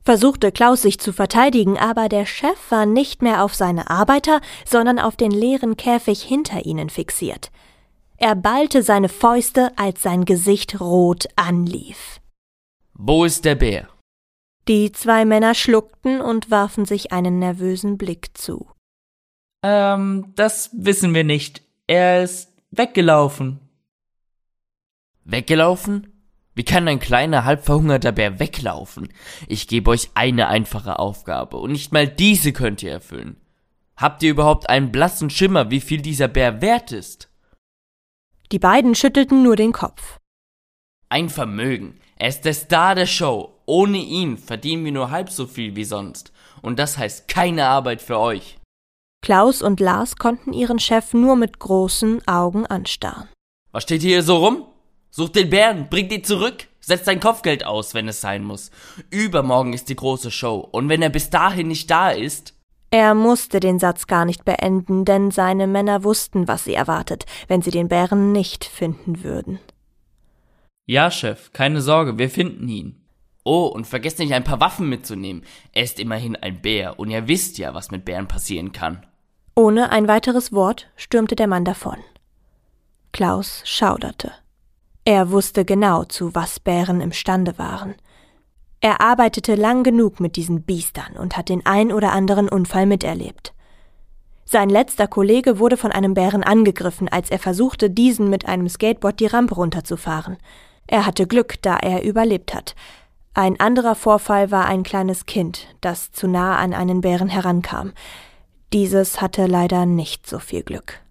Versuchte 0.03 0.51
Klaus 0.51 0.83
sich 0.83 0.99
zu 0.99 1.11
verteidigen, 1.11 1.77
aber 1.77 2.07
der 2.07 2.25
Chef 2.25 2.57
war 2.69 2.85
nicht 2.85 3.21
mehr 3.21 3.43
auf 3.43 3.55
seine 3.55 3.89
Arbeiter, 3.89 4.39
sondern 4.65 4.99
auf 4.99 5.15
den 5.15 5.31
leeren 5.31 5.75
Käfig 5.75 6.21
hinter 6.21 6.65
ihnen 6.65 6.89
fixiert. 6.89 7.51
Er 8.17 8.35
ballte 8.35 8.83
seine 8.83 9.09
Fäuste, 9.09 9.71
als 9.77 10.01
sein 10.01 10.25
Gesicht 10.25 10.79
rot 10.79 11.27
anlief. 11.35 12.19
Wo 12.93 13.25
ist 13.25 13.45
der 13.45 13.55
Bär? 13.55 13.89
Die 14.67 14.91
zwei 14.91 15.23
Männer 15.23 15.53
schluckten 15.53 16.19
und 16.19 16.51
warfen 16.51 16.85
sich 16.85 17.11
einen 17.11 17.39
nervösen 17.39 17.97
Blick 17.97 18.37
zu. 18.37 18.69
Ähm, 19.63 20.33
das 20.35 20.71
wissen 20.73 21.13
wir 21.13 21.23
nicht. 21.23 21.61
Er 21.87 22.23
ist 22.23 22.51
weggelaufen. 22.71 23.59
Weggelaufen? 25.23 26.13
Wie 26.53 26.65
kann 26.65 26.87
ein 26.87 26.99
kleiner, 26.99 27.45
halb 27.45 27.63
verhungerter 27.63 28.11
Bär 28.11 28.39
weglaufen? 28.39 29.09
Ich 29.47 29.67
gebe 29.67 29.91
euch 29.91 30.09
eine 30.15 30.47
einfache 30.47 30.99
Aufgabe, 30.99 31.57
und 31.57 31.71
nicht 31.71 31.93
mal 31.93 32.07
diese 32.07 32.51
könnt 32.51 32.81
ihr 32.81 32.91
erfüllen. 32.91 33.37
Habt 33.95 34.23
ihr 34.23 34.31
überhaupt 34.31 34.69
einen 34.69 34.91
blassen 34.91 35.29
Schimmer, 35.29 35.69
wie 35.69 35.81
viel 35.81 36.01
dieser 36.01 36.27
Bär 36.27 36.61
wert 36.61 36.91
ist? 36.91 37.29
Die 38.51 38.59
beiden 38.59 38.95
schüttelten 38.95 39.43
nur 39.43 39.55
den 39.55 39.71
Kopf. 39.71 40.19
Ein 41.09 41.29
Vermögen. 41.29 41.99
Er 42.19 42.29
ist 42.29 42.45
der 42.45 42.53
Star 42.53 42.95
der 42.95 43.05
Show. 43.05 43.53
Ohne 43.65 43.97
ihn 43.97 44.37
verdienen 44.37 44.85
wir 44.85 44.91
nur 44.91 45.11
halb 45.11 45.29
so 45.29 45.45
viel 45.45 45.75
wie 45.75 45.83
sonst. 45.83 46.31
Und 46.61 46.79
das 46.79 46.97
heißt 46.97 47.27
keine 47.27 47.65
Arbeit 47.65 48.01
für 48.01 48.17
euch. 48.17 48.57
Klaus 49.21 49.61
und 49.61 49.79
Lars 49.79 50.15
konnten 50.15 50.53
ihren 50.53 50.79
Chef 50.79 51.13
nur 51.13 51.35
mit 51.35 51.59
großen 51.59 52.27
Augen 52.27 52.65
anstarren. 52.65 53.27
Was 53.71 53.83
steht 53.83 54.01
hier 54.01 54.23
so 54.23 54.37
rum? 54.37 54.65
Sucht 55.11 55.35
den 55.35 55.49
Bären, 55.49 55.89
bringt 55.89 56.11
ihn 56.11 56.23
zurück, 56.23 56.67
setzt 56.79 57.05
sein 57.05 57.19
Kopfgeld 57.19 57.65
aus, 57.65 57.93
wenn 57.93 58.07
es 58.07 58.21
sein 58.21 58.43
muss. 58.43 58.71
Übermorgen 59.09 59.73
ist 59.73 59.89
die 59.89 59.95
große 59.95 60.31
Show, 60.31 60.67
und 60.71 60.89
wenn 60.89 61.01
er 61.01 61.09
bis 61.09 61.29
dahin 61.29 61.67
nicht 61.67 61.89
da 61.89 62.11
ist. 62.11 62.53
Er 62.89 63.15
musste 63.15 63.59
den 63.59 63.79
Satz 63.79 64.07
gar 64.07 64.25
nicht 64.25 64.45
beenden, 64.45 65.03
denn 65.03 65.31
seine 65.31 65.67
Männer 65.67 66.03
wussten, 66.03 66.47
was 66.47 66.63
sie 66.63 66.73
erwartet, 66.73 67.25
wenn 67.47 67.61
sie 67.61 67.71
den 67.71 67.89
Bären 67.89 68.31
nicht 68.31 68.63
finden 68.63 69.23
würden. 69.23 69.59
Ja, 70.87 71.11
Chef, 71.11 71.51
keine 71.51 71.81
Sorge, 71.81 72.17
wir 72.17 72.29
finden 72.29 72.67
ihn. 72.69 73.01
Oh, 73.43 73.65
und 73.67 73.85
vergesst 73.85 74.19
nicht 74.19 74.33
ein 74.33 74.45
paar 74.45 74.61
Waffen 74.61 74.87
mitzunehmen. 74.87 75.43
Er 75.73 75.83
ist 75.83 75.99
immerhin 75.99 76.37
ein 76.37 76.61
Bär, 76.61 76.97
und 76.97 77.11
ihr 77.11 77.27
wisst 77.27 77.57
ja, 77.57 77.73
was 77.73 77.91
mit 77.91 78.05
Bären 78.05 78.29
passieren 78.29 78.71
kann. 78.71 79.05
Ohne 79.53 79.91
ein 79.91 80.07
weiteres 80.07 80.53
Wort 80.53 80.87
stürmte 80.95 81.35
der 81.35 81.47
Mann 81.47 81.65
davon. 81.65 81.97
Klaus 83.11 83.63
schauderte. 83.65 84.31
Er 85.03 85.29
wusste 85.29 85.65
genau, 85.65 86.05
zu 86.05 86.33
was 86.35 86.59
Bären 86.61 87.01
imstande 87.01 87.57
waren. 87.57 87.95
Er 88.79 89.01
arbeitete 89.01 89.55
lang 89.55 89.83
genug 89.83 90.21
mit 90.21 90.37
diesen 90.37 90.61
Biestern 90.61 91.17
und 91.17 91.35
hat 91.35 91.49
den 91.49 91.65
ein 91.65 91.91
oder 91.91 92.13
anderen 92.13 92.47
Unfall 92.47 92.85
miterlebt. 92.85 93.53
Sein 94.45 94.69
letzter 94.69 95.07
Kollege 95.07 95.59
wurde 95.59 95.75
von 95.75 95.91
einem 95.91 96.13
Bären 96.13 96.43
angegriffen, 96.43 97.09
als 97.09 97.29
er 97.29 97.39
versuchte, 97.39 97.89
diesen 97.89 98.29
mit 98.29 98.45
einem 98.45 98.69
Skateboard 98.69 99.19
die 99.19 99.25
Rampe 99.25 99.55
runterzufahren. 99.55 100.37
Er 100.87 101.05
hatte 101.05 101.27
Glück, 101.27 101.61
da 101.61 101.77
er 101.77 102.03
überlebt 102.03 102.53
hat. 102.53 102.75
Ein 103.33 103.59
anderer 103.59 103.93
Vorfall 103.93 104.49
war 104.49 104.65
ein 104.65 104.83
kleines 104.83 105.25
Kind, 105.25 105.67
das 105.81 106.11
zu 106.11 106.27
nah 106.27 106.57
an 106.57 106.73
einen 106.73 107.01
Bären 107.01 107.29
herankam. 107.29 107.93
Dieses 108.73 109.21
hatte 109.21 109.45
leider 109.45 109.85
nicht 109.85 110.27
so 110.27 110.39
viel 110.39 110.63
Glück. 110.63 111.01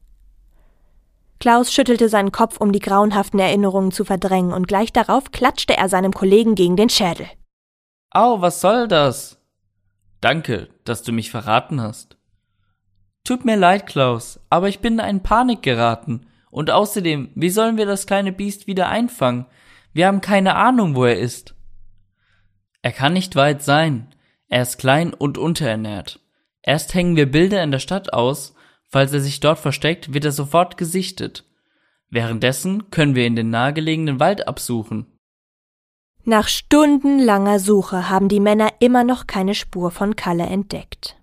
Klaus 1.38 1.72
schüttelte 1.72 2.08
seinen 2.08 2.32
Kopf, 2.32 2.56
um 2.58 2.72
die 2.72 2.80
grauenhaften 2.80 3.38
Erinnerungen 3.38 3.92
zu 3.92 4.04
verdrängen, 4.04 4.52
und 4.52 4.66
gleich 4.66 4.92
darauf 4.92 5.30
klatschte 5.30 5.76
er 5.76 5.88
seinem 5.88 6.12
Kollegen 6.12 6.54
gegen 6.54 6.76
den 6.76 6.88
Schädel. 6.88 7.26
Au, 8.10 8.40
was 8.40 8.60
soll 8.60 8.88
das? 8.88 9.38
Danke, 10.20 10.68
dass 10.84 11.02
du 11.02 11.12
mich 11.12 11.30
verraten 11.30 11.80
hast. 11.80 12.16
Tut 13.24 13.44
mir 13.44 13.56
leid, 13.56 13.86
Klaus, 13.86 14.40
aber 14.48 14.68
ich 14.68 14.80
bin 14.80 14.98
in 14.98 15.22
Panik 15.22 15.62
geraten. 15.62 16.26
Und 16.50 16.70
außerdem, 16.70 17.30
wie 17.34 17.50
sollen 17.50 17.76
wir 17.76 17.84
das 17.84 18.06
kleine 18.06 18.32
Biest 18.32 18.66
wieder 18.66 18.88
einfangen? 18.88 19.46
Wir 19.96 20.08
haben 20.08 20.20
keine 20.20 20.56
Ahnung, 20.56 20.94
wo 20.94 21.06
er 21.06 21.18
ist. 21.18 21.54
Er 22.82 22.92
kann 22.92 23.14
nicht 23.14 23.34
weit 23.34 23.62
sein. 23.62 24.14
Er 24.46 24.60
ist 24.60 24.76
klein 24.76 25.14
und 25.14 25.38
unterernährt. 25.38 26.20
Erst 26.60 26.92
hängen 26.92 27.16
wir 27.16 27.24
Bilder 27.32 27.62
in 27.62 27.70
der 27.70 27.78
Stadt 27.78 28.12
aus, 28.12 28.54
falls 28.90 29.14
er 29.14 29.20
sich 29.20 29.40
dort 29.40 29.58
versteckt, 29.58 30.12
wird 30.12 30.26
er 30.26 30.32
sofort 30.32 30.76
gesichtet. 30.76 31.46
Währenddessen 32.10 32.90
können 32.90 33.14
wir 33.14 33.26
in 33.26 33.36
den 33.36 33.48
nahegelegenen 33.48 34.20
Wald 34.20 34.46
absuchen. 34.46 35.06
Nach 36.24 36.48
stundenlanger 36.48 37.58
Suche 37.58 38.10
haben 38.10 38.28
die 38.28 38.40
Männer 38.40 38.74
immer 38.80 39.02
noch 39.02 39.26
keine 39.26 39.54
Spur 39.54 39.90
von 39.90 40.14
Kalle 40.14 40.44
entdeckt. 40.44 41.16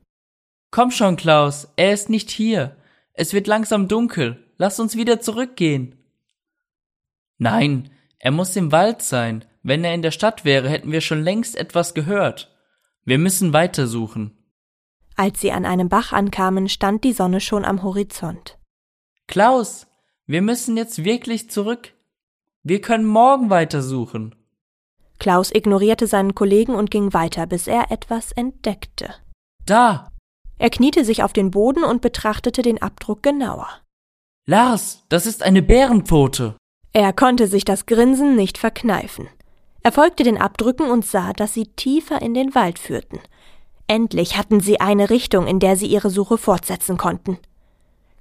Komm 0.71 0.89
schon, 0.89 1.15
Klaus, 1.15 1.71
er 1.75 1.93
ist 1.93 2.09
nicht 2.09 2.31
hier. 2.31 2.75
Es 3.13 3.33
wird 3.33 3.45
langsam 3.45 3.87
dunkel. 3.87 4.43
Lass 4.57 4.79
uns 4.79 4.95
wieder 4.95 5.19
zurückgehen. 5.19 5.93
Nein, 7.37 7.91
er 8.23 8.31
muss 8.31 8.55
im 8.55 8.71
Wald 8.71 9.01
sein. 9.01 9.43
Wenn 9.63 9.83
er 9.83 9.93
in 9.93 10.01
der 10.01 10.11
Stadt 10.11 10.45
wäre, 10.45 10.69
hätten 10.69 10.93
wir 10.93 11.01
schon 11.01 11.21
längst 11.21 11.57
etwas 11.57 11.93
gehört. 11.93 12.55
Wir 13.03 13.17
müssen 13.17 13.51
weitersuchen. 13.51 14.37
Als 15.17 15.41
sie 15.41 15.51
an 15.51 15.65
einem 15.65 15.89
Bach 15.89 16.13
ankamen, 16.13 16.69
stand 16.69 17.03
die 17.03 17.11
Sonne 17.11 17.41
schon 17.41 17.65
am 17.65 17.83
Horizont. 17.83 18.57
Klaus, 19.27 19.87
wir 20.25 20.41
müssen 20.41 20.77
jetzt 20.77 21.03
wirklich 21.03 21.49
zurück. 21.49 21.91
Wir 22.63 22.79
können 22.79 23.05
morgen 23.05 23.49
weitersuchen. 23.49 24.35
Klaus 25.19 25.51
ignorierte 25.53 26.07
seinen 26.07 26.33
Kollegen 26.33 26.75
und 26.75 26.91
ging 26.91 27.11
weiter, 27.11 27.45
bis 27.45 27.67
er 27.67 27.91
etwas 27.91 28.31
entdeckte. 28.31 29.15
Da. 29.65 30.13
Er 30.57 30.69
kniete 30.69 31.03
sich 31.03 31.23
auf 31.23 31.33
den 31.33 31.51
Boden 31.51 31.83
und 31.83 32.01
betrachtete 32.01 32.61
den 32.61 32.81
Abdruck 32.81 33.21
genauer. 33.21 33.67
Lars, 34.45 35.03
das 35.09 35.25
ist 35.25 35.43
eine 35.43 35.61
Bärenpfote. 35.61 36.55
Er 36.93 37.11
konnte 37.11 37.47
sich 37.47 37.65
das 37.65 37.87
Grinsen 37.87 38.35
nicht 38.35 38.59
verkneifen. 38.59 39.27
Er 39.81 39.91
folgte 39.91 40.23
den 40.23 40.37
Abdrücken 40.37 40.91
und 40.91 41.05
sah, 41.05 41.33
dass 41.33 41.53
sie 41.53 41.65
tiefer 41.65 42.21
in 42.21 42.35
den 42.35 42.53
Wald 42.53 42.77
führten. 42.77 43.19
Endlich 43.87 44.37
hatten 44.37 44.59
sie 44.59 44.79
eine 44.79 45.09
Richtung, 45.09 45.47
in 45.47 45.59
der 45.59 45.75
sie 45.75 45.87
ihre 45.87 46.11
Suche 46.11 46.37
fortsetzen 46.37 46.97
konnten. 46.97 47.39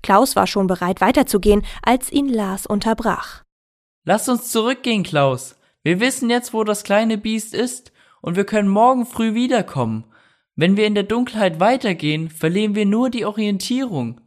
Klaus 0.02 0.34
war 0.36 0.46
schon 0.46 0.66
bereit 0.66 1.00
weiterzugehen, 1.00 1.62
als 1.82 2.10
ihn 2.10 2.28
Lars 2.28 2.66
unterbrach. 2.66 3.42
Lass 4.04 4.28
uns 4.28 4.50
zurückgehen, 4.50 5.04
Klaus. 5.04 5.54
Wir 5.82 6.00
wissen 6.00 6.30
jetzt, 6.30 6.54
wo 6.54 6.64
das 6.64 6.82
kleine 6.82 7.18
Biest 7.18 7.54
ist, 7.54 7.92
und 8.22 8.36
wir 8.36 8.44
können 8.44 8.68
morgen 8.68 9.04
früh 9.04 9.34
wiederkommen. 9.34 10.04
Wenn 10.56 10.76
wir 10.76 10.86
in 10.86 10.94
der 10.94 11.04
Dunkelheit 11.04 11.60
weitergehen, 11.60 12.30
verlieren 12.30 12.74
wir 12.74 12.86
nur 12.86 13.10
die 13.10 13.24
Orientierung. 13.26 14.20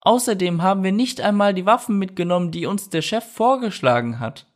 Außerdem 0.00 0.62
haben 0.62 0.84
wir 0.84 0.92
nicht 0.92 1.20
einmal 1.20 1.54
die 1.54 1.66
Waffen 1.66 1.98
mitgenommen, 1.98 2.50
die 2.50 2.66
uns 2.66 2.88
der 2.88 3.02
Chef 3.02 3.24
vorgeschlagen 3.24 4.20
hat. 4.20 4.46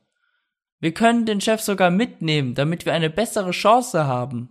Wir 0.81 0.93
können 0.93 1.27
den 1.27 1.41
Chef 1.41 1.61
sogar 1.61 1.91
mitnehmen, 1.91 2.55
damit 2.55 2.87
wir 2.87 2.93
eine 2.93 3.11
bessere 3.11 3.53
Chance 3.53 4.07
haben. 4.07 4.51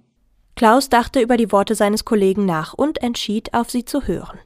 Klaus 0.55 0.89
dachte 0.89 1.21
über 1.21 1.37
die 1.37 1.51
Worte 1.51 1.75
seines 1.75 2.05
Kollegen 2.05 2.45
nach 2.45 2.73
und 2.73 3.01
entschied, 3.01 3.53
auf 3.53 3.69
sie 3.69 3.85
zu 3.85 4.07
hören. 4.07 4.39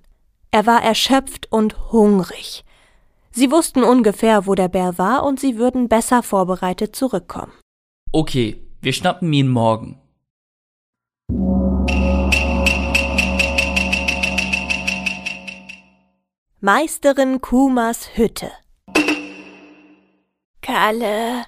Er 0.51 0.65
war 0.65 0.83
erschöpft 0.83 1.51
und 1.51 1.91
hungrig. 1.91 2.63
Sie 3.31 3.51
wussten 3.51 3.83
ungefähr, 3.83 4.47
wo 4.47 4.55
der 4.55 4.69
Bär 4.69 4.97
war, 4.97 5.25
und 5.25 5.39
sie 5.39 5.57
würden 5.57 5.89
besser 5.89 6.23
vorbereitet 6.23 6.95
zurückkommen. 6.95 7.51
Okay, 8.13 8.61
wir 8.81 8.93
schnappen 8.93 9.33
ihn 9.33 9.49
morgen. 9.49 9.99
Meisterin 16.67 17.41
Kumas 17.41 18.17
Hütte. 18.17 18.51
Kalle, 20.63 21.45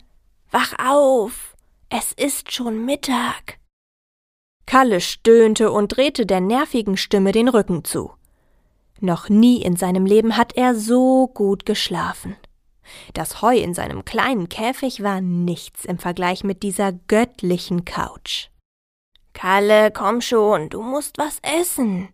wach 0.52 0.74
auf. 0.78 1.56
Es 1.90 2.12
ist 2.12 2.52
schon 2.52 2.86
Mittag. 2.86 3.58
Kalle 4.68 5.02
stöhnte 5.02 5.72
und 5.72 5.88
drehte 5.98 6.28
der 6.28 6.40
nervigen 6.40 6.98
Stimme 6.98 7.32
den 7.32 7.48
Rücken 7.48 7.84
zu. 7.84 8.12
Noch 9.00 9.28
nie 9.28 9.64
in 9.64 9.76
seinem 9.76 10.06
Leben 10.06 10.38
hat 10.38 10.56
er 10.56 10.76
so 10.76 11.26
gut 11.26 11.66
geschlafen. 11.66 12.36
Das 13.16 13.42
Heu 13.42 13.58
in 13.58 13.74
seinem 13.74 14.06
kleinen 14.06 14.50
Käfig 14.50 15.02
war 15.02 15.20
nichts 15.20 15.84
im 15.84 15.98
Vergleich 15.98 16.44
mit 16.44 16.62
dieser 16.62 16.92
göttlichen 16.92 17.86
Couch. 17.86 18.50
Kalle, 19.34 19.90
komm 19.90 20.22
schon, 20.22 20.70
du 20.70 20.84
musst 20.84 21.18
was 21.18 21.40
essen. 21.42 22.10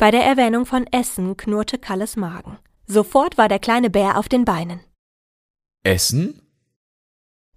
Bei 0.00 0.10
der 0.10 0.24
Erwähnung 0.24 0.64
von 0.64 0.86
Essen 0.86 1.36
knurrte 1.36 1.76
Kalles 1.76 2.16
Magen. 2.16 2.56
Sofort 2.86 3.36
war 3.36 3.48
der 3.48 3.58
kleine 3.58 3.90
Bär 3.90 4.16
auf 4.16 4.30
den 4.30 4.46
Beinen. 4.46 4.80
Essen? 5.82 6.40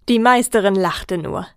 Die 0.10 0.20
Meisterin 0.20 0.76
lachte 0.76 1.18
nur. 1.18 1.48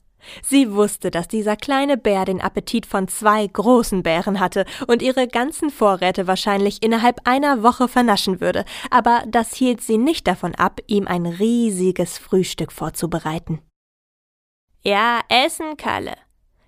Sie 0.45 0.73
wusste, 0.73 1.11
dass 1.11 1.26
dieser 1.26 1.57
kleine 1.57 1.97
Bär 1.97 2.25
den 2.25 2.40
Appetit 2.40 2.87
von 2.87 3.09
zwei 3.09 3.45
großen 3.49 4.05
Bären 4.05 4.38
hatte 4.38 4.64
und 4.87 5.02
ihre 5.02 5.26
ganzen 5.26 5.71
Vorräte 5.71 6.28
wahrscheinlich 6.28 6.85
innerhalb 6.85 7.21
einer 7.25 7.64
Woche 7.64 7.88
vernaschen 7.88 8.40
würde, 8.40 8.64
aber 8.88 9.25
das 9.26 9.57
hielt 9.57 9.83
sie 9.83 9.99
nicht 9.99 10.28
davon 10.28 10.55
ab, 10.55 10.78
ihm 10.87 11.09
ein 11.09 11.26
riesiges 11.26 12.16
Frühstück 12.16 12.71
vorzubereiten. 12.71 13.61
Ja, 14.85 15.19
essen, 15.28 15.76
Kalle. 15.76 16.14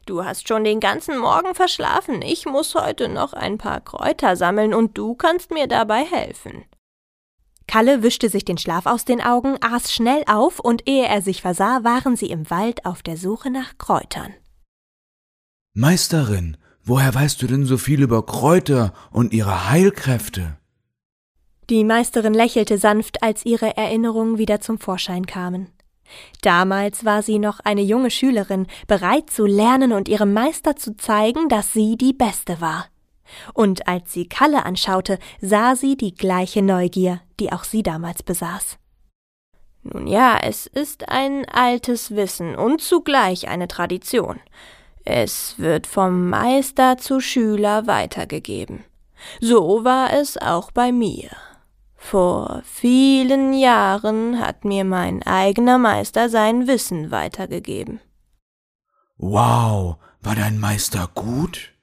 Du 0.09 0.25
hast 0.25 0.49
schon 0.49 0.65
den 0.65 0.81
ganzen 0.81 1.19
Morgen 1.19 1.55
verschlafen. 1.55 2.23
Ich 2.23 2.47
muss 2.47 2.75
heute 2.75 3.11
noch 3.11 3.35
ein 3.35 3.59
paar 3.59 3.83
Kräuter 3.83 4.37
sammeln 4.37 4.73
und 4.73 4.97
du 4.97 5.15
kannst 5.15 5.51
mir 5.51 5.67
dabei 5.67 6.03
helfen. 6.03 6.65
Kalle 7.67 8.03
wischte 8.03 8.31
sich 8.31 8.47
den 8.47 8.57
Schlaf 8.57 8.87
aus 8.87 9.05
den 9.05 9.21
Augen, 9.21 9.59
aß 9.61 9.93
schnell 9.93 10.25
auf, 10.27 10.61
und 10.61 10.89
ehe 10.89 11.07
er 11.07 11.21
sich 11.21 11.43
versah, 11.43 11.85
waren 11.85 12.17
sie 12.17 12.31
im 12.31 12.49
Wald 12.49 12.87
auf 12.87 13.03
der 13.03 13.19
Suche 13.19 13.51
nach 13.51 13.77
Kräutern. 13.77 14.33
Meisterin, 15.75 16.57
woher 16.83 17.15
weißt 17.15 17.43
du 17.43 17.47
denn 17.47 17.67
so 17.67 17.77
viel 17.77 18.01
über 18.01 18.25
Kräuter 18.25 18.95
und 19.11 19.35
ihre 19.35 19.69
Heilkräfte? 19.69 20.57
Die 21.69 21.85
Meisterin 21.85 22.33
lächelte 22.33 22.79
sanft, 22.79 23.23
als 23.23 23.45
ihre 23.45 23.77
Erinnerungen 23.77 24.39
wieder 24.39 24.63
zum 24.63 24.79
Vorschein 24.79 25.27
kamen. 25.27 25.71
Damals 26.43 27.05
war 27.05 27.23
sie 27.23 27.39
noch 27.39 27.61
eine 27.61 27.83
junge 27.83 28.11
Schülerin, 28.11 28.67
bereit 28.87 29.31
zu 29.31 29.47
lernen 29.47 29.93
und 29.93 30.09
ihrem 30.09 30.33
Meister 30.33 30.77
zu 30.77 30.97
zeigen, 30.97 31.49
dass 31.49 31.73
sie 31.73 31.97
die 31.97 32.13
Beste 32.13 32.61
war. 32.61 32.87
Und 33.55 33.89
als 33.89 34.13
sie 34.13 34.29
Kalle 34.29 34.65
anschaute, 34.65 35.19
sah 35.41 35.77
sie 35.77 35.97
die 35.97 36.15
gleiche 36.15 36.63
Neugier, 36.63 37.21
die 37.41 37.53
auch 37.53 37.65
sie 37.65 37.83
damals 37.83 38.23
besaß. 38.23 38.79
Nun 39.83 40.07
ja, 40.07 40.39
es 40.43 40.67
ist 40.67 41.09
ein 41.09 41.47
altes 41.49 42.15
Wissen 42.15 42.57
und 42.57 42.81
zugleich 42.81 43.49
eine 43.49 43.69
Tradition. 43.69 44.41
Es 45.05 45.59
wird 45.59 45.87
vom 45.87 46.29
Meister 46.29 46.99
zu 46.99 47.21
Schüler 47.21 47.87
weitergegeben. 47.87 48.85
So 49.41 49.85
war 49.85 50.13
es 50.13 50.37
auch 50.37 50.71
bei 50.71 50.93
mir. 50.93 51.31
Vor 52.01 52.63
vielen 52.65 53.53
Jahren 53.53 54.41
hat 54.41 54.65
mir 54.65 54.85
mein 54.85 55.23
eigener 55.25 55.79
Meister 55.79 56.31
sein 56.31 56.67
Wissen 56.67 57.11
weitergegeben. 57.11 58.01
Wow, 59.19 59.97
war 60.23 60.35
dein 60.37 60.59
Meister 60.59 61.11
gut? 61.15 61.75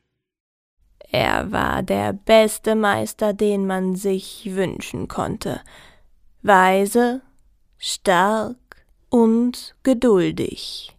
Er 1.12 1.52
war 1.52 1.84
der 1.84 2.14
beste 2.14 2.76
Meister, 2.76 3.34
den 3.34 3.68
man 3.68 3.96
sich 3.96 4.50
wünschen 4.56 5.08
konnte. 5.08 5.62
Weise, 6.42 7.22
stark 7.78 8.56
und 9.10 9.76
geduldig. 9.84 10.96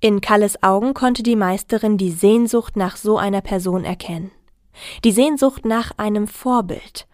In 0.00 0.20
Kalles 0.20 0.62
Augen 0.62 0.94
konnte 0.94 1.22
die 1.22 1.36
Meisterin 1.36 1.98
die 1.98 2.12
Sehnsucht 2.12 2.76
nach 2.76 2.96
so 2.96 3.18
einer 3.18 3.40
Person 3.40 3.84
erkennen. 3.84 4.30
Die 5.04 5.12
Sehnsucht 5.12 5.64
nach 5.64 5.92
einem 5.98 6.26
Vorbild. 6.26 7.06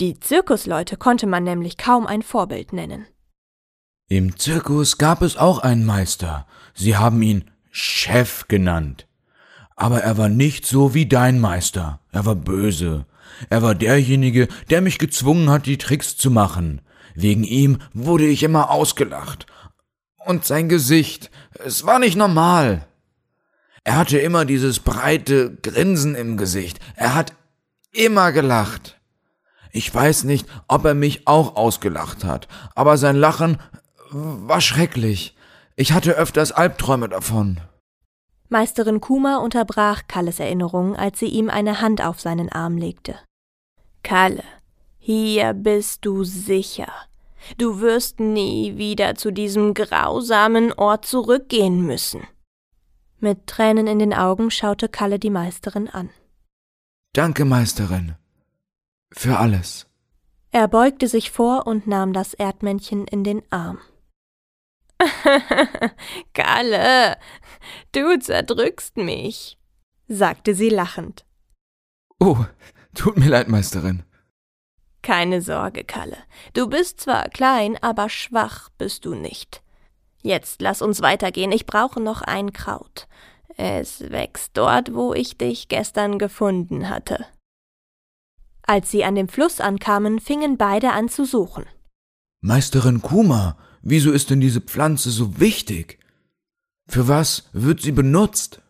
Die 0.00 0.20
Zirkusleute 0.20 0.96
konnte 0.96 1.26
man 1.26 1.42
nämlich 1.42 1.76
kaum 1.76 2.06
ein 2.06 2.22
Vorbild 2.22 2.72
nennen. 2.72 3.06
Im 4.08 4.38
Zirkus 4.38 4.96
gab 4.96 5.22
es 5.22 5.36
auch 5.36 5.58
einen 5.58 5.84
Meister. 5.84 6.46
Sie 6.72 6.96
haben 6.96 7.20
ihn 7.20 7.50
Chef 7.72 8.46
genannt. 8.46 9.08
Aber 9.74 10.00
er 10.02 10.16
war 10.16 10.28
nicht 10.28 10.66
so 10.66 10.94
wie 10.94 11.06
dein 11.06 11.40
Meister. 11.40 12.00
Er 12.12 12.24
war 12.26 12.36
böse. 12.36 13.06
Er 13.50 13.62
war 13.62 13.74
derjenige, 13.74 14.46
der 14.70 14.82
mich 14.82 14.98
gezwungen 14.98 15.50
hat, 15.50 15.66
die 15.66 15.78
Tricks 15.78 16.16
zu 16.16 16.30
machen. 16.30 16.80
Wegen 17.14 17.42
ihm 17.42 17.78
wurde 17.92 18.26
ich 18.26 18.44
immer 18.44 18.70
ausgelacht. 18.70 19.46
Und 20.24 20.44
sein 20.44 20.68
Gesicht, 20.68 21.30
es 21.64 21.84
war 21.84 21.98
nicht 21.98 22.16
normal. 22.16 22.86
Er 23.82 23.96
hatte 23.96 24.18
immer 24.18 24.44
dieses 24.44 24.78
breite 24.78 25.56
Grinsen 25.56 26.14
im 26.14 26.36
Gesicht. 26.36 26.78
Er 26.94 27.14
hat 27.14 27.32
immer 27.92 28.30
gelacht. 28.30 28.97
Ich 29.72 29.92
weiß 29.94 30.24
nicht, 30.24 30.46
ob 30.66 30.84
er 30.84 30.94
mich 30.94 31.26
auch 31.26 31.56
ausgelacht 31.56 32.24
hat, 32.24 32.48
aber 32.74 32.96
sein 32.96 33.16
Lachen 33.16 33.58
war 34.10 34.60
schrecklich. 34.60 35.36
Ich 35.76 35.92
hatte 35.92 36.12
öfters 36.12 36.52
Albträume 36.52 37.08
davon. 37.08 37.60
Meisterin 38.48 39.00
Kuma 39.00 39.36
unterbrach 39.38 40.02
Kalles 40.08 40.40
Erinnerung, 40.40 40.96
als 40.96 41.18
sie 41.18 41.26
ihm 41.26 41.50
eine 41.50 41.80
Hand 41.80 42.02
auf 42.02 42.20
seinen 42.20 42.50
Arm 42.50 42.78
legte. 42.78 43.16
Kalle, 44.02 44.42
hier 44.98 45.52
bist 45.52 46.04
du 46.04 46.24
sicher. 46.24 46.90
Du 47.58 47.80
wirst 47.80 48.20
nie 48.20 48.76
wieder 48.76 49.14
zu 49.14 49.30
diesem 49.30 49.74
grausamen 49.74 50.72
Ort 50.72 51.04
zurückgehen 51.04 51.82
müssen. 51.82 52.26
Mit 53.20 53.46
Tränen 53.46 53.86
in 53.86 53.98
den 53.98 54.14
Augen 54.14 54.50
schaute 54.50 54.88
Kalle 54.88 55.18
die 55.18 55.30
Meisterin 55.30 55.88
an. 55.88 56.10
Danke, 57.14 57.44
Meisterin. 57.44 58.14
Für 59.12 59.38
alles. 59.38 59.86
Er 60.50 60.68
beugte 60.68 61.08
sich 61.08 61.30
vor 61.30 61.66
und 61.66 61.86
nahm 61.86 62.12
das 62.12 62.34
Erdmännchen 62.34 63.06
in 63.06 63.24
den 63.24 63.42
Arm. 63.50 63.78
Kalle, 66.34 67.16
du 67.92 68.18
zerdrückst 68.18 68.96
mich, 68.96 69.58
sagte 70.08 70.54
sie 70.54 70.70
lachend. 70.70 71.24
Oh, 72.18 72.44
tut 72.94 73.16
mir 73.16 73.28
leid, 73.28 73.48
Meisterin. 73.48 74.02
Keine 75.02 75.40
Sorge, 75.40 75.84
Kalle. 75.84 76.18
Du 76.54 76.68
bist 76.68 77.00
zwar 77.00 77.28
klein, 77.28 77.78
aber 77.80 78.08
schwach 78.08 78.70
bist 78.78 79.04
du 79.04 79.14
nicht. 79.14 79.62
Jetzt 80.22 80.60
lass 80.60 80.82
uns 80.82 81.00
weitergehen. 81.00 81.52
Ich 81.52 81.66
brauche 81.66 82.00
noch 82.00 82.22
ein 82.22 82.52
Kraut. 82.52 83.06
Es 83.56 84.10
wächst 84.10 84.56
dort, 84.56 84.94
wo 84.94 85.14
ich 85.14 85.38
dich 85.38 85.68
gestern 85.68 86.18
gefunden 86.18 86.88
hatte. 86.88 87.26
Als 88.68 88.92
sie 88.92 89.02
an 89.02 89.16
dem 89.16 89.28
Fluss 89.28 89.60
ankamen, 89.60 90.20
fingen 90.20 90.56
beide 90.56 90.92
an 90.92 91.08
zu 91.08 91.24
suchen. 91.24 91.66
Meisterin 92.40 93.02
Kuma, 93.02 93.56
Wieso 93.82 94.12
ist 94.12 94.30
denn 94.30 94.40
diese 94.40 94.60
Pflanze 94.60 95.10
so 95.10 95.40
wichtig? 95.40 95.98
Für 96.88 97.08
was 97.08 97.48
wird 97.52 97.80
sie 97.80 97.92
benutzt? 97.92 98.60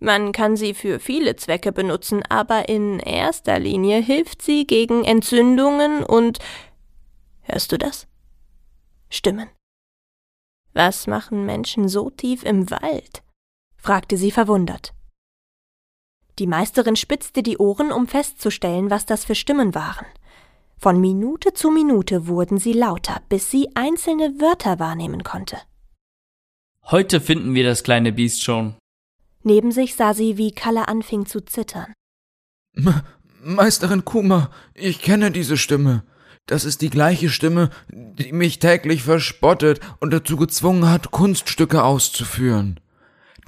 Man 0.00 0.32
kann 0.32 0.56
sie 0.56 0.74
für 0.74 1.00
viele 1.00 1.36
Zwecke 1.36 1.72
benutzen, 1.72 2.22
aber 2.28 2.68
in 2.68 2.98
erster 3.00 3.58
Linie 3.58 4.00
hilft 4.00 4.42
sie 4.42 4.66
gegen 4.66 5.04
Entzündungen 5.04 6.04
und 6.04 6.38
Hörst 7.42 7.72
du 7.72 7.78
das? 7.78 8.06
Stimmen. 9.08 9.48
Was 10.74 11.06
machen 11.06 11.46
Menschen 11.46 11.88
so 11.88 12.10
tief 12.10 12.44
im 12.44 12.70
Wald? 12.70 13.22
fragte 13.76 14.18
sie 14.18 14.30
verwundert. 14.30 14.92
Die 16.38 16.46
Meisterin 16.46 16.94
spitzte 16.94 17.42
die 17.42 17.58
Ohren, 17.58 17.90
um 17.90 18.06
festzustellen, 18.06 18.90
was 18.90 19.06
das 19.06 19.24
für 19.24 19.34
Stimmen 19.34 19.74
waren. 19.74 20.06
Von 20.76 21.00
Minute 21.00 21.52
zu 21.52 21.70
Minute 21.70 22.28
wurden 22.28 22.58
sie 22.58 22.72
lauter, 22.72 23.20
bis 23.28 23.50
sie 23.50 23.68
einzelne 23.74 24.40
Wörter 24.40 24.78
wahrnehmen 24.78 25.24
konnte. 25.24 25.58
Heute 26.84 27.20
finden 27.20 27.54
wir 27.54 27.64
das 27.64 27.82
kleine 27.82 28.12
Biest 28.12 28.44
schon. 28.44 28.76
Neben 29.42 29.72
sich 29.72 29.96
sah 29.96 30.14
sie, 30.14 30.38
wie 30.38 30.52
Kalle 30.52 30.86
anfing 30.86 31.26
zu 31.26 31.40
zittern. 31.44 31.92
Me 32.74 33.02
Meisterin 33.40 34.04
Kuma, 34.04 34.50
ich 34.74 35.00
kenne 35.00 35.30
diese 35.30 35.56
Stimme. 35.56 36.02
Das 36.46 36.64
ist 36.64 36.82
die 36.82 36.90
gleiche 36.90 37.28
Stimme, 37.28 37.70
die 37.88 38.32
mich 38.32 38.58
täglich 38.58 39.02
verspottet 39.02 39.80
und 40.00 40.12
dazu 40.12 40.36
gezwungen 40.36 40.88
hat, 40.90 41.10
Kunststücke 41.10 41.84
auszuführen. 41.84 42.80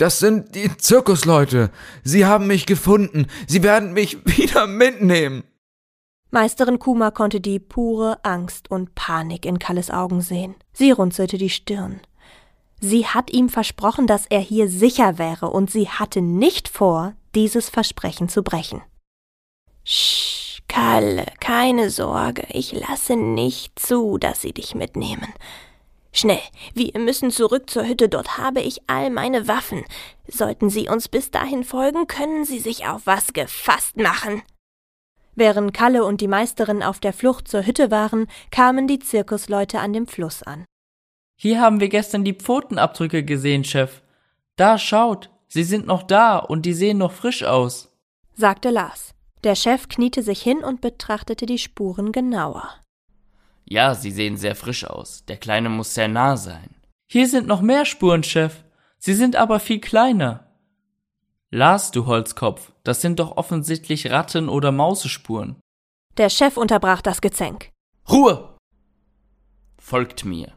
Das 0.00 0.18
sind 0.18 0.54
die 0.54 0.74
Zirkusleute. 0.78 1.70
Sie 2.02 2.24
haben 2.24 2.46
mich 2.46 2.64
gefunden. 2.64 3.26
Sie 3.46 3.62
werden 3.62 3.92
mich 3.92 4.16
wieder 4.24 4.66
mitnehmen. 4.66 5.44
Meisterin 6.30 6.78
Kuma 6.78 7.10
konnte 7.10 7.42
die 7.42 7.58
pure 7.58 8.24
Angst 8.24 8.70
und 8.70 8.94
Panik 8.94 9.44
in 9.44 9.58
Kalles 9.58 9.90
Augen 9.90 10.22
sehen. 10.22 10.54
Sie 10.72 10.90
runzelte 10.90 11.36
die 11.36 11.50
Stirn. 11.50 12.00
Sie 12.80 13.04
hat 13.06 13.30
ihm 13.30 13.50
versprochen, 13.50 14.06
dass 14.06 14.24
er 14.24 14.40
hier 14.40 14.70
sicher 14.70 15.18
wäre, 15.18 15.50
und 15.50 15.70
sie 15.70 15.90
hatte 15.90 16.22
nicht 16.22 16.70
vor, 16.70 17.12
dieses 17.34 17.68
Versprechen 17.68 18.30
zu 18.30 18.42
brechen. 18.42 18.80
Sch, 19.84 20.62
Kalle, 20.66 21.26
keine 21.40 21.90
Sorge, 21.90 22.46
ich 22.48 22.72
lasse 22.72 23.16
nicht 23.16 23.78
zu, 23.78 24.16
dass 24.16 24.40
sie 24.40 24.54
dich 24.54 24.74
mitnehmen. 24.74 25.28
Schnell, 26.12 26.40
wir 26.74 26.98
müssen 26.98 27.30
zurück 27.30 27.70
zur 27.70 27.86
Hütte, 27.86 28.08
dort 28.08 28.36
habe 28.36 28.60
ich 28.60 28.80
all 28.88 29.10
meine 29.10 29.46
Waffen. 29.46 29.84
Sollten 30.26 30.68
sie 30.68 30.88
uns 30.88 31.08
bis 31.08 31.30
dahin 31.30 31.62
folgen, 31.62 32.06
können 32.06 32.44
sie 32.44 32.58
sich 32.58 32.86
auf 32.86 33.02
was 33.06 33.32
gefasst 33.32 33.96
machen. 33.96 34.42
Während 35.36 35.72
Kalle 35.72 36.04
und 36.04 36.20
die 36.20 36.28
Meisterin 36.28 36.82
auf 36.82 36.98
der 36.98 37.12
Flucht 37.12 37.46
zur 37.46 37.64
Hütte 37.64 37.90
waren, 37.90 38.26
kamen 38.50 38.88
die 38.88 38.98
Zirkusleute 38.98 39.78
an 39.78 39.92
dem 39.92 40.06
Fluss 40.06 40.42
an. 40.42 40.64
Hier 41.36 41.60
haben 41.60 41.80
wir 41.80 41.88
gestern 41.88 42.24
die 42.24 42.34
Pfotenabdrücke 42.34 43.24
gesehen, 43.24 43.64
Chef. 43.64 44.02
Da 44.56 44.76
schaut, 44.76 45.30
sie 45.48 45.64
sind 45.64 45.86
noch 45.86 46.02
da 46.02 46.36
und 46.36 46.66
die 46.66 46.74
sehen 46.74 46.98
noch 46.98 47.12
frisch 47.12 47.44
aus, 47.44 47.90
sagte 48.34 48.70
Lars. 48.70 49.14
Der 49.42 49.54
Chef 49.54 49.88
kniete 49.88 50.22
sich 50.22 50.42
hin 50.42 50.58
und 50.58 50.82
betrachtete 50.82 51.46
die 51.46 51.56
Spuren 51.56 52.12
genauer. 52.12 52.74
Ja, 53.70 53.94
sie 53.94 54.10
sehen 54.10 54.36
sehr 54.36 54.56
frisch 54.56 54.84
aus. 54.84 55.24
Der 55.26 55.36
Kleine 55.36 55.68
muss 55.68 55.94
sehr 55.94 56.08
nah 56.08 56.36
sein. 56.36 56.74
Hier 57.08 57.28
sind 57.28 57.46
noch 57.46 57.60
mehr 57.60 57.84
Spuren, 57.84 58.24
Chef. 58.24 58.64
Sie 58.98 59.14
sind 59.14 59.36
aber 59.36 59.60
viel 59.60 59.80
kleiner. 59.80 60.46
Lars, 61.50 61.90
du 61.90 62.06
Holzkopf, 62.06 62.72
das 62.84 63.00
sind 63.00 63.20
doch 63.20 63.36
offensichtlich 63.36 64.10
Ratten- 64.10 64.48
oder 64.48 64.72
Mausespuren. 64.72 65.56
Der 66.16 66.30
Chef 66.30 66.56
unterbrach 66.56 67.00
das 67.00 67.20
Gezänk. 67.20 67.70
Ruhe! 68.08 68.56
Folgt 69.78 70.24
mir. 70.24 70.52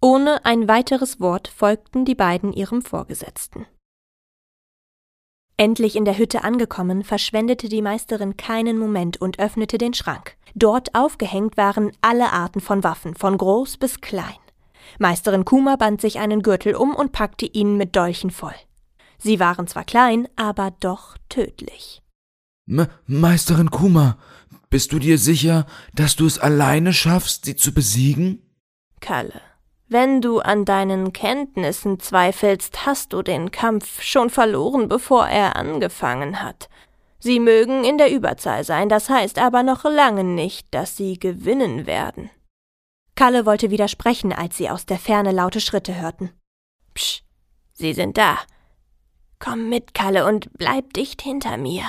Ohne 0.00 0.44
ein 0.44 0.68
weiteres 0.68 1.20
Wort 1.20 1.48
folgten 1.48 2.04
die 2.04 2.14
beiden 2.14 2.52
ihrem 2.52 2.82
Vorgesetzten. 2.82 3.66
Endlich 5.60 5.96
in 5.96 6.04
der 6.04 6.16
Hütte 6.16 6.44
angekommen, 6.44 7.02
verschwendete 7.02 7.68
die 7.68 7.82
Meisterin 7.82 8.36
keinen 8.36 8.78
Moment 8.78 9.20
und 9.20 9.40
öffnete 9.40 9.76
den 9.76 9.92
Schrank. 9.92 10.36
Dort 10.54 10.94
aufgehängt 10.94 11.56
waren 11.56 11.90
alle 12.00 12.32
Arten 12.32 12.60
von 12.60 12.84
Waffen, 12.84 13.16
von 13.16 13.36
groß 13.36 13.76
bis 13.76 14.00
klein. 14.00 14.38
Meisterin 15.00 15.44
Kuma 15.44 15.74
band 15.74 16.00
sich 16.00 16.20
einen 16.20 16.42
Gürtel 16.42 16.76
um 16.76 16.94
und 16.94 17.10
packte 17.10 17.44
ihn 17.44 17.76
mit 17.76 17.96
Dolchen 17.96 18.30
voll. 18.30 18.54
Sie 19.18 19.40
waren 19.40 19.66
zwar 19.66 19.82
klein, 19.82 20.28
aber 20.36 20.70
doch 20.78 21.16
tödlich. 21.28 22.02
Me 22.66 22.88
Meisterin 23.08 23.72
Kuma, 23.72 24.16
bist 24.70 24.92
du 24.92 25.00
dir 25.00 25.18
sicher, 25.18 25.66
dass 25.92 26.14
du 26.14 26.26
es 26.26 26.38
alleine 26.38 26.92
schaffst, 26.92 27.46
sie 27.46 27.56
zu 27.56 27.74
besiegen? 27.74 28.42
Kalle, 29.00 29.40
wenn 29.88 30.20
du 30.20 30.40
an 30.40 30.64
deinen 30.64 31.12
Kenntnissen 31.12 31.98
zweifelst, 31.98 32.86
hast 32.86 33.12
du 33.12 33.22
den 33.22 33.50
Kampf 33.50 34.02
schon 34.02 34.28
verloren, 34.30 34.88
bevor 34.88 35.26
er 35.26 35.56
angefangen 35.56 36.42
hat. 36.42 36.68
Sie 37.20 37.40
mögen 37.40 37.84
in 37.84 37.98
der 37.98 38.12
Überzahl 38.12 38.64
sein, 38.64 38.88
das 38.88 39.08
heißt 39.08 39.38
aber 39.38 39.62
noch 39.62 39.84
lange 39.84 40.24
nicht, 40.24 40.72
dass 40.72 40.96
sie 40.96 41.18
gewinnen 41.18 41.86
werden. 41.86 42.30
Kalle 43.16 43.46
wollte 43.46 43.70
widersprechen, 43.70 44.32
als 44.32 44.56
sie 44.56 44.70
aus 44.70 44.86
der 44.86 44.98
Ferne 44.98 45.32
laute 45.32 45.60
Schritte 45.60 46.00
hörten. 46.00 46.30
Psch, 46.94 47.22
sie 47.72 47.92
sind 47.92 48.16
da. 48.16 48.38
Komm 49.40 49.68
mit, 49.68 49.94
Kalle, 49.94 50.26
und 50.26 50.52
bleib 50.52 50.92
dicht 50.92 51.22
hinter 51.22 51.56
mir. 51.56 51.84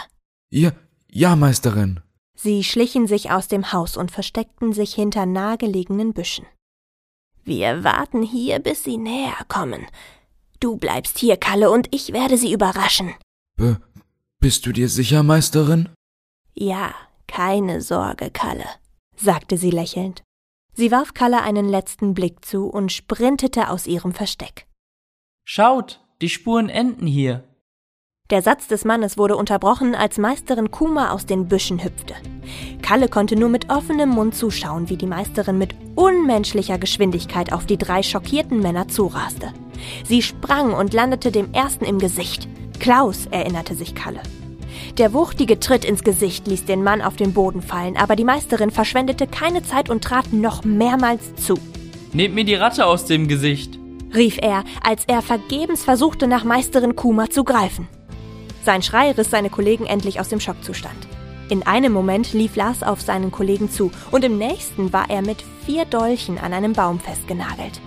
Ja, 0.50 0.72
ja, 1.12 1.36
Meisterin. 1.36 2.00
Sie 2.34 2.64
schlichen 2.64 3.06
sich 3.06 3.30
aus 3.30 3.48
dem 3.48 3.74
Haus 3.74 3.98
und 3.98 4.12
versteckten 4.12 4.74
sich 4.74 4.94
hinter 4.96 5.26
nahegelegenen 5.26 6.14
Büschen. 6.14 6.46
Wir 7.50 7.84
warten 7.84 8.22
hier, 8.22 8.60
bis 8.60 8.84
sie 8.84 8.98
näher 8.98 9.44
kommen. 9.48 9.88
Du 10.60 10.78
bleibst 10.78 11.18
hier, 11.18 11.36
Kalle, 11.36 11.72
und 11.72 11.88
ich 11.90 12.14
werde 12.14 12.38
sie 12.38 12.54
überraschen. 12.54 13.16
B 13.58 13.74
bist 14.40 14.68
du 14.68 14.72
dir 14.72 14.88
sicher, 14.88 15.24
Meisterin? 15.24 15.90
Ja, 16.54 16.94
keine 17.26 17.82
Sorge, 17.82 18.30
Kalle, 18.30 18.68
sagte 19.16 19.58
sie 19.58 19.72
lächelnd. 19.72 20.22
Sie 20.74 20.92
warf 20.92 21.16
Kalle 21.16 21.42
einen 21.42 21.68
letzten 21.68 22.14
Blick 22.14 22.46
zu 22.46 22.68
und 22.68 22.92
sprintete 22.92 23.72
aus 23.72 23.88
ihrem 23.88 24.14
Versteck. 24.14 24.68
Schaut, 25.44 26.06
die 26.22 26.30
Spuren 26.30 26.70
enden 26.70 27.08
hier. 27.08 27.49
Der 28.30 28.44
Satz 28.44 28.68
des 28.68 28.86
Mannes 28.86 29.18
wurde 29.18 29.36
unterbrochen, 29.36 29.96
als 29.96 30.20
Meisterin 30.20 30.70
Kuma 30.70 31.10
aus 31.10 31.26
den 31.26 31.48
Büschen 31.48 31.84
hüpfte. 31.84 32.14
Kalle 32.84 33.08
konnte 33.08 33.36
nur 33.36 33.50
mit 33.50 33.72
offenem 33.72 34.10
Mund 34.10 34.36
zuschauen, 34.36 34.88
wie 34.88 34.98
die 34.98 35.08
Meisterin 35.08 35.58
mit 35.58 35.74
unmenschlicher 35.96 36.78
Geschwindigkeit 36.78 37.52
auf 37.52 37.66
die 37.66 37.78
drei 37.78 38.04
schockierten 38.04 38.60
Männer 38.60 38.88
zuraste. 38.88 39.52
Sie 40.04 40.22
sprang 40.22 40.74
und 40.74 40.94
landete 40.94 41.32
dem 41.32 41.52
ersten 41.54 41.86
im 41.86 41.98
Gesicht. 41.98 42.48
Klaus, 42.80 43.26
erinnerte 43.32 43.74
sich 43.74 43.96
Kalle. 43.96 44.22
Der 45.00 45.12
wuchtige 45.14 45.60
Tritt 45.60 45.84
ins 45.84 46.04
Gesicht 46.04 46.48
ließ 46.48 46.66
den 46.66 46.84
Mann 46.84 47.02
auf 47.02 47.16
den 47.16 47.34
Boden 47.34 47.64
fallen, 47.64 47.98
aber 47.98 48.16
die 48.16 48.26
Meisterin 48.26 48.70
verschwendete 48.70 49.26
keine 49.26 49.64
Zeit 49.64 49.90
und 49.90 50.04
trat 50.04 50.34
noch 50.34 50.64
mehrmals 50.64 51.34
zu. 51.34 51.56
Nehmt 52.14 52.36
mir 52.36 52.46
die 52.46 52.56
Ratte 52.56 52.86
aus 52.86 53.06
dem 53.06 53.28
Gesicht, 53.28 53.80
rief 54.14 54.38
er, 54.40 54.66
als 54.84 55.06
er 55.08 55.24
vergebens 55.24 55.84
versuchte, 55.84 56.28
nach 56.28 56.44
Meisterin 56.44 56.96
Kuma 56.96 57.32
zu 57.32 57.44
greifen. 57.44 57.88
Sein 58.64 58.82
Schrei 58.82 59.12
riss 59.12 59.30
seine 59.30 59.50
Kollegen 59.50 59.86
endlich 59.86 60.20
aus 60.20 60.30
dem 60.30 60.40
Schockzustand. 60.40 61.08
In 61.50 61.66
einem 61.66 61.92
Moment 61.92 62.34
lief 62.34 62.56
Lars 62.56 62.84
auf 62.84 63.02
seinen 63.02 63.32
Kollegen 63.32 63.72
zu 63.72 63.92
und 64.12 64.24
im 64.24 64.38
nächsten 64.38 64.94
war 64.94 65.10
er 65.10 65.22
mit 65.22 65.44
vier 65.66 65.86
Dolchen 65.86 66.38
an 66.38 66.54
einem 66.54 66.74
Baum 66.74 67.00
festgenagelt. 67.00 67.82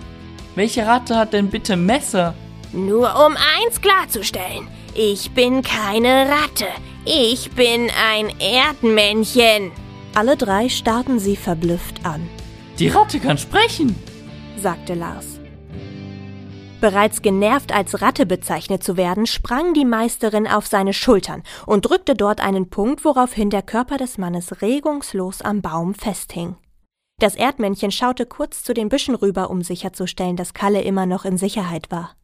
Welche 0.55 0.85
Ratte 0.85 1.15
hat 1.15 1.33
denn 1.33 1.49
bitte 1.49 1.77
Messer? 1.77 2.35
Nur 2.73 3.07
um 3.25 3.35
eins 3.35 3.79
klarzustellen. 3.79 4.67
Ich 4.95 5.31
bin 5.31 5.61
keine 5.61 6.27
Ratte. 6.27 6.67
Ich 7.05 7.51
bin 7.51 7.89
ein 8.11 8.31
Erdmännchen. 8.39 9.71
Alle 10.15 10.37
drei 10.37 10.69
starrten 10.69 11.19
sie 11.19 11.35
verblüfft 11.35 12.05
an. 12.05 12.27
Die 12.79 12.87
Ratte 12.89 13.19
kann 13.19 13.37
sprechen, 13.37 13.95
sagte 14.57 14.93
Lars. 14.93 15.39
Bereits 16.83 17.21
genervt 17.21 17.73
als 17.73 18.01
Ratte 18.01 18.25
bezeichnet 18.25 18.83
zu 18.83 18.97
werden, 18.97 19.25
sprang 19.25 19.73
die 19.73 19.85
Meisterin 19.85 20.49
auf 20.49 20.67
seine 20.67 20.91
Schultern 20.91 21.41
und 21.65 21.85
drückte 21.85 22.13
dort 22.13 22.41
einen 22.41 22.69
Punkt, 22.69 23.05
woraufhin 23.05 23.49
der 23.49 23.61
Körper 23.61 23.95
des 23.95 24.17
Mannes 24.17 24.61
regungslos 24.61 25.41
am 25.41 25.61
Baum 25.61 25.93
festhing. 25.93 26.57
Das 27.21 27.35
Erdmännchen 27.35 27.89
schaute 27.89 28.25
kurz 28.25 28.63
zu 28.63 28.73
den 28.73 28.89
Büschen 28.89 29.15
rüber, 29.15 29.49
um 29.49 29.61
sicherzustellen, 29.61 30.35
dass 30.35 30.53
Kalle 30.53 30.81
immer 30.81 31.05
noch 31.05 31.23
in 31.23 31.37
Sicherheit 31.37 31.89
war. 31.89 32.17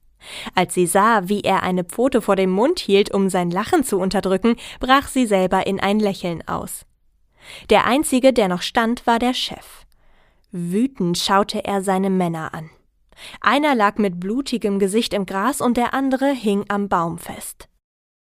Als 0.56 0.74
sie 0.74 0.88
sah, 0.88 1.30
wie 1.30 1.40
er 1.40 1.64
eine 1.64 1.86
Pfote 1.86 2.22
vor 2.22 2.36
dem 2.36 2.50
Mund 2.50 2.80
hielt, 2.80 3.14
um 3.14 3.30
sein 3.30 3.52
Lachen 3.52 3.86
zu 3.86 3.98
unterdrücken, 3.98 4.58
brach 4.82 5.08
sie 5.08 5.26
selber 5.26 5.68
in 5.68 5.80
ein 5.80 6.02
Lächeln 6.02 6.46
aus. 6.50 6.86
Der 7.70 7.86
einzige, 7.86 8.34
der 8.34 8.50
noch 8.50 8.62
stand, 8.62 9.08
war 9.08 9.20
der 9.20 9.34
Chef. 9.34 9.86
Wütend 10.52 11.18
schaute 11.18 11.64
er 11.64 11.82
seine 11.82 12.10
Männer 12.10 12.54
an. 12.54 12.70
Einer 13.42 13.76
lag 13.76 13.98
mit 13.98 14.20
blutigem 14.20 14.80
Gesicht 14.80 15.14
im 15.14 15.26
Gras 15.26 15.62
und 15.62 15.78
der 15.78 15.94
andere 15.94 16.32
hing 16.32 16.66
am 16.68 16.90
Baum 16.90 17.18
fest. 17.18 17.70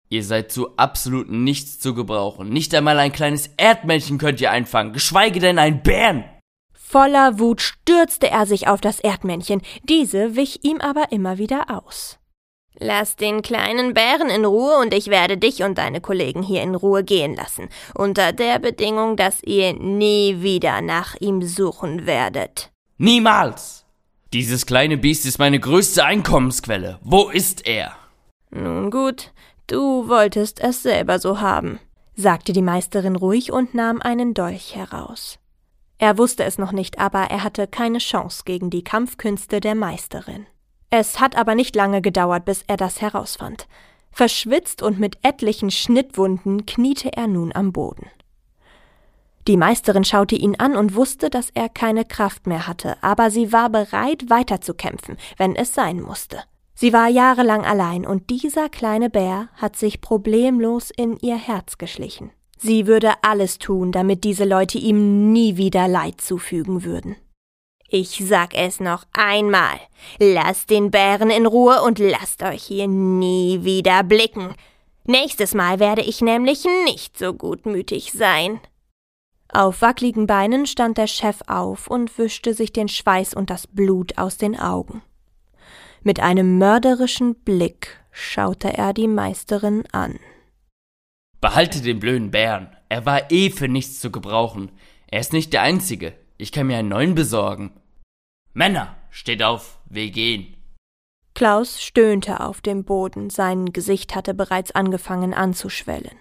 Ihr 0.08 0.24
seid 0.24 0.52
zu 0.52 0.76
absolut 0.76 1.30
nichts 1.30 1.78
zu 1.78 1.94
gebrauchen. 1.94 2.50
Nicht 2.50 2.74
einmal 2.74 2.98
ein 2.98 3.12
kleines 3.12 3.50
Erdmännchen 3.56 4.18
könnt 4.18 4.40
ihr 4.40 4.50
einfangen, 4.50 4.92
geschweige 4.92 5.40
denn 5.40 5.58
ein 5.58 5.82
Bären. 5.82 6.24
Voller 6.74 7.38
Wut 7.38 7.62
stürzte 7.62 8.28
er 8.28 8.44
sich 8.44 8.68
auf 8.68 8.82
das 8.82 9.00
Erdmännchen, 9.00 9.62
diese 9.84 10.36
wich 10.36 10.64
ihm 10.64 10.82
aber 10.82 11.10
immer 11.12 11.38
wieder 11.38 11.70
aus. 11.70 12.18
Lass 12.78 13.16
den 13.16 13.40
kleinen 13.40 13.94
Bären 13.94 14.28
in 14.28 14.44
Ruhe 14.44 14.76
und 14.78 14.92
ich 14.92 15.06
werde 15.06 15.38
dich 15.38 15.62
und 15.62 15.78
deine 15.78 16.02
Kollegen 16.02 16.42
hier 16.42 16.62
in 16.62 16.74
Ruhe 16.74 17.04
gehen 17.04 17.34
lassen, 17.34 17.68
unter 17.94 18.32
der 18.32 18.58
Bedingung, 18.58 19.16
dass 19.16 19.42
ihr 19.42 19.72
nie 19.72 20.42
wieder 20.42 20.82
nach 20.82 21.14
ihm 21.20 21.42
suchen 21.42 22.04
werdet. 22.04 22.70
Niemals! 22.98 23.81
Dieses 24.32 24.64
kleine 24.64 24.96
Biest 24.96 25.26
ist 25.26 25.38
meine 25.38 25.60
größte 25.60 26.06
Einkommensquelle. 26.06 26.98
Wo 27.02 27.28
ist 27.28 27.66
er? 27.66 27.92
Nun 28.50 28.90
gut, 28.90 29.30
du 29.66 30.08
wolltest 30.08 30.58
es 30.58 30.82
selber 30.82 31.18
so 31.18 31.40
haben, 31.40 31.80
sagte 32.16 32.54
die 32.54 32.62
Meisterin 32.62 33.16
ruhig 33.16 33.52
und 33.52 33.74
nahm 33.74 34.00
einen 34.00 34.32
Dolch 34.32 34.74
heraus. 34.74 35.38
Er 35.98 36.16
wusste 36.16 36.44
es 36.44 36.56
noch 36.56 36.72
nicht, 36.72 36.98
aber 36.98 37.24
er 37.24 37.44
hatte 37.44 37.66
keine 37.66 37.98
Chance 37.98 38.44
gegen 38.46 38.70
die 38.70 38.82
Kampfkünste 38.82 39.60
der 39.60 39.74
Meisterin. 39.74 40.46
Es 40.88 41.20
hat 41.20 41.36
aber 41.36 41.54
nicht 41.54 41.76
lange 41.76 42.00
gedauert, 42.00 42.46
bis 42.46 42.64
er 42.66 42.78
das 42.78 43.02
herausfand. 43.02 43.68
Verschwitzt 44.12 44.82
und 44.82 44.98
mit 44.98 45.18
etlichen 45.22 45.70
Schnittwunden 45.70 46.64
kniete 46.64 47.12
er 47.12 47.26
nun 47.26 47.54
am 47.54 47.72
Boden. 47.72 48.06
Die 49.48 49.56
Meisterin 49.56 50.04
schaute 50.04 50.36
ihn 50.36 50.56
an 50.58 50.76
und 50.76 50.94
wusste, 50.94 51.28
dass 51.28 51.50
er 51.50 51.68
keine 51.68 52.04
Kraft 52.04 52.46
mehr 52.46 52.66
hatte, 52.66 52.96
aber 53.02 53.30
sie 53.30 53.52
war 53.52 53.70
bereit, 53.70 54.30
weiterzukämpfen, 54.30 55.16
wenn 55.36 55.56
es 55.56 55.74
sein 55.74 56.00
musste. 56.00 56.44
Sie 56.74 56.92
war 56.92 57.08
jahrelang 57.08 57.64
allein, 57.64 58.06
und 58.06 58.30
dieser 58.30 58.68
kleine 58.68 59.10
Bär 59.10 59.48
hat 59.54 59.76
sich 59.76 60.00
problemlos 60.00 60.90
in 60.96 61.18
ihr 61.18 61.36
Herz 61.36 61.78
geschlichen. 61.78 62.30
Sie 62.58 62.86
würde 62.86 63.12
alles 63.22 63.58
tun, 63.58 63.90
damit 63.90 64.24
diese 64.24 64.44
Leute 64.44 64.78
ihm 64.78 65.32
nie 65.32 65.56
wieder 65.56 65.88
Leid 65.88 66.20
zufügen 66.20 66.84
würden. 66.84 67.16
Ich 67.88 68.22
sag 68.24 68.54
es 68.54 68.80
noch 68.80 69.04
einmal. 69.12 69.78
Lasst 70.18 70.70
den 70.70 70.90
Bären 70.90 71.28
in 71.28 71.44
Ruhe 71.44 71.82
und 71.82 71.98
lasst 71.98 72.42
euch 72.42 72.62
hier 72.62 72.86
nie 72.86 73.64
wieder 73.64 74.02
blicken. 74.02 74.54
Nächstes 75.04 75.54
Mal 75.54 75.78
werde 75.78 76.02
ich 76.02 76.20
nämlich 76.20 76.64
nicht 76.84 77.18
so 77.18 77.34
gutmütig 77.34 78.12
sein. 78.12 78.60
Auf 79.54 79.82
wackligen 79.82 80.26
Beinen 80.26 80.64
stand 80.66 80.96
der 80.96 81.06
Chef 81.06 81.40
auf 81.46 81.86
und 81.86 82.16
wischte 82.16 82.54
sich 82.54 82.72
den 82.72 82.88
Schweiß 82.88 83.34
und 83.34 83.50
das 83.50 83.66
Blut 83.66 84.16
aus 84.16 84.38
den 84.38 84.58
Augen. 84.58 85.02
Mit 86.02 86.20
einem 86.20 86.56
mörderischen 86.56 87.34
Blick 87.34 88.00
schaute 88.10 88.72
er 88.72 88.94
die 88.94 89.08
Meisterin 89.08 89.84
an. 89.92 90.18
Behalte 91.42 91.82
den 91.82 92.00
blöden 92.00 92.30
Bären. 92.30 92.74
Er 92.88 93.04
war 93.04 93.30
eh 93.30 93.50
für 93.50 93.68
nichts 93.68 94.00
zu 94.00 94.10
gebrauchen. 94.10 94.72
Er 95.06 95.20
ist 95.20 95.34
nicht 95.34 95.52
der 95.52 95.62
Einzige. 95.62 96.14
Ich 96.38 96.50
kann 96.50 96.66
mir 96.66 96.78
einen 96.78 96.88
neuen 96.88 97.14
besorgen. 97.14 97.72
Männer, 98.54 98.96
steht 99.10 99.42
auf, 99.42 99.78
wir 99.84 100.10
gehen. 100.10 100.56
Klaus 101.34 101.82
stöhnte 101.82 102.40
auf 102.40 102.62
dem 102.62 102.84
Boden, 102.84 103.28
sein 103.28 103.72
Gesicht 103.72 104.14
hatte 104.14 104.34
bereits 104.34 104.70
angefangen 104.70 105.34
anzuschwellen. 105.34 106.16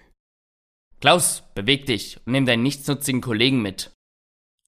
Klaus, 1.01 1.43
beweg 1.55 1.87
dich 1.87 2.17
und 2.25 2.33
nimm 2.33 2.45
deinen 2.45 2.61
nichtsnutzigen 2.61 3.21
Kollegen 3.21 3.63
mit. 3.63 3.91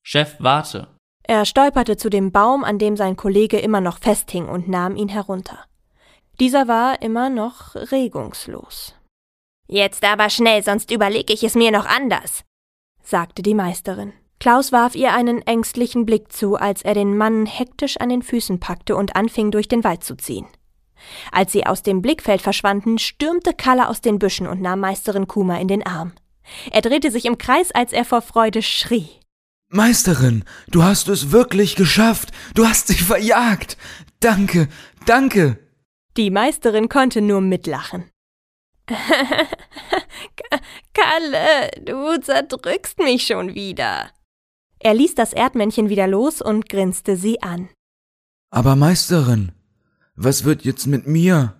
Chef, 0.01 0.35
warte. 0.39 0.87
Er 1.21 1.45
stolperte 1.45 1.95
zu 1.95 2.09
dem 2.09 2.31
Baum, 2.31 2.63
an 2.63 2.79
dem 2.79 2.97
sein 2.97 3.15
Kollege 3.15 3.59
immer 3.59 3.79
noch 3.79 3.99
festhing, 3.99 4.49
und 4.49 4.67
nahm 4.67 4.95
ihn 4.95 5.09
herunter. 5.09 5.59
Dieser 6.39 6.67
war 6.67 7.01
immer 7.03 7.29
noch 7.29 7.75
regungslos. 7.75 8.95
Jetzt 9.67 10.03
aber 10.03 10.29
schnell, 10.31 10.63
sonst 10.63 10.91
überlege 10.91 11.31
ich 11.31 11.43
es 11.43 11.53
mir 11.53 11.71
noch 11.71 11.85
anders, 11.85 12.43
sagte 13.03 13.43
die 13.43 13.53
Meisterin. 13.53 14.11
Klaus 14.39 14.71
warf 14.71 14.95
ihr 14.95 15.13
einen 15.13 15.41
ängstlichen 15.43 16.05
Blick 16.05 16.33
zu, 16.33 16.55
als 16.55 16.81
er 16.81 16.95
den 16.95 17.15
Mann 17.15 17.45
hektisch 17.45 17.97
an 17.97 18.09
den 18.09 18.23
Füßen 18.23 18.59
packte 18.59 18.95
und 18.95 19.15
anfing, 19.15 19.51
durch 19.51 19.67
den 19.67 19.83
Wald 19.83 20.03
zu 20.03 20.17
ziehen. 20.17 20.47
Als 21.31 21.51
sie 21.51 21.65
aus 21.65 21.83
dem 21.83 22.01
Blickfeld 22.01 22.41
verschwanden, 22.41 22.97
stürmte 22.97 23.53
Kalle 23.53 23.87
aus 23.87 24.01
den 24.01 24.19
Büschen 24.19 24.47
und 24.47 24.61
nahm 24.61 24.79
Meisterin 24.79 25.27
Kuma 25.27 25.59
in 25.59 25.67
den 25.67 25.85
Arm. 25.85 26.13
Er 26.71 26.81
drehte 26.81 27.11
sich 27.11 27.25
im 27.25 27.37
Kreis, 27.37 27.71
als 27.71 27.93
er 27.93 28.05
vor 28.05 28.21
Freude 28.21 28.61
schrie. 28.61 29.09
Meisterin, 29.69 30.43
du 30.69 30.83
hast 30.83 31.07
es 31.09 31.31
wirklich 31.31 31.75
geschafft. 31.75 32.31
Du 32.53 32.67
hast 32.67 32.87
sie 32.87 32.95
verjagt. 32.95 33.77
Danke, 34.19 34.67
danke. 35.05 35.57
Die 36.15 36.29
Meisterin 36.29 36.89
konnte 36.89 37.21
nur 37.21 37.41
mitlachen. 37.41 38.09
Kalle, 40.93 41.71
du 41.83 42.19
zerdrückst 42.21 42.99
mich 42.99 43.25
schon 43.25 43.55
wieder. 43.55 44.11
Er 44.79 44.93
ließ 44.93 45.15
das 45.15 45.33
Erdmännchen 45.33 45.89
wieder 45.89 46.07
los 46.07 46.41
und 46.41 46.69
grinste 46.69 47.15
sie 47.15 47.41
an. 47.41 47.69
Aber 48.51 48.75
Meisterin, 48.75 49.53
was 50.15 50.43
wird 50.43 50.63
jetzt 50.63 50.85
mit 50.85 51.07
mir? 51.07 51.59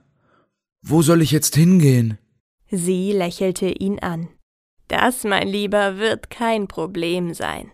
Wo 0.84 1.02
soll 1.02 1.22
ich 1.22 1.32
jetzt 1.32 1.56
hingehen? 1.56 2.19
Sie 2.69 3.12
lächelte 3.12 3.67
ihn 3.67 4.00
an. 4.00 4.28
Das, 4.95 5.23
mein 5.23 5.47
Lieber, 5.47 5.97
wird 5.97 6.29
kein 6.29 6.67
Problem 6.67 7.34
sein. 7.34 7.71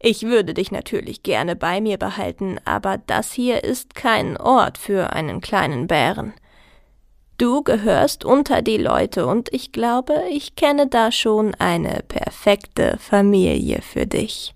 Ich 0.00 0.24
würde 0.24 0.52
dich 0.52 0.70
natürlich 0.70 1.22
gerne 1.22 1.56
bei 1.56 1.80
mir 1.80 1.96
behalten, 1.96 2.58
aber 2.66 2.98
das 3.06 3.32
hier 3.32 3.64
ist 3.64 3.94
kein 3.94 4.36
Ort 4.36 4.76
für 4.76 5.14
einen 5.14 5.40
kleinen 5.40 5.86
Bären. 5.86 6.34
Du 7.38 7.62
gehörst 7.62 8.22
unter 8.22 8.60
die 8.60 8.76
Leute 8.76 9.26
und 9.26 9.48
ich 9.50 9.72
glaube, 9.72 10.24
ich 10.30 10.56
kenne 10.56 10.88
da 10.88 11.10
schon 11.10 11.54
eine 11.54 12.04
perfekte 12.06 12.98
Familie 12.98 13.80
für 13.80 14.06
dich. 14.06 14.54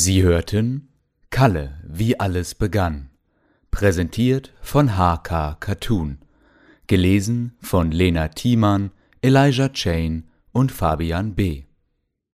Sie 0.00 0.22
hörten 0.22 0.90
Kalle, 1.28 1.80
wie 1.82 2.20
alles 2.20 2.54
begann. 2.54 3.10
Präsentiert 3.72 4.54
von 4.60 4.90
HK 4.90 5.56
Cartoon. 5.58 6.18
Gelesen 6.86 7.56
von 7.60 7.90
Lena 7.90 8.28
Thiemann, 8.28 8.92
Elijah 9.22 9.70
Chain 9.70 10.28
und 10.52 10.70
Fabian 10.70 11.34
B. 11.34 11.64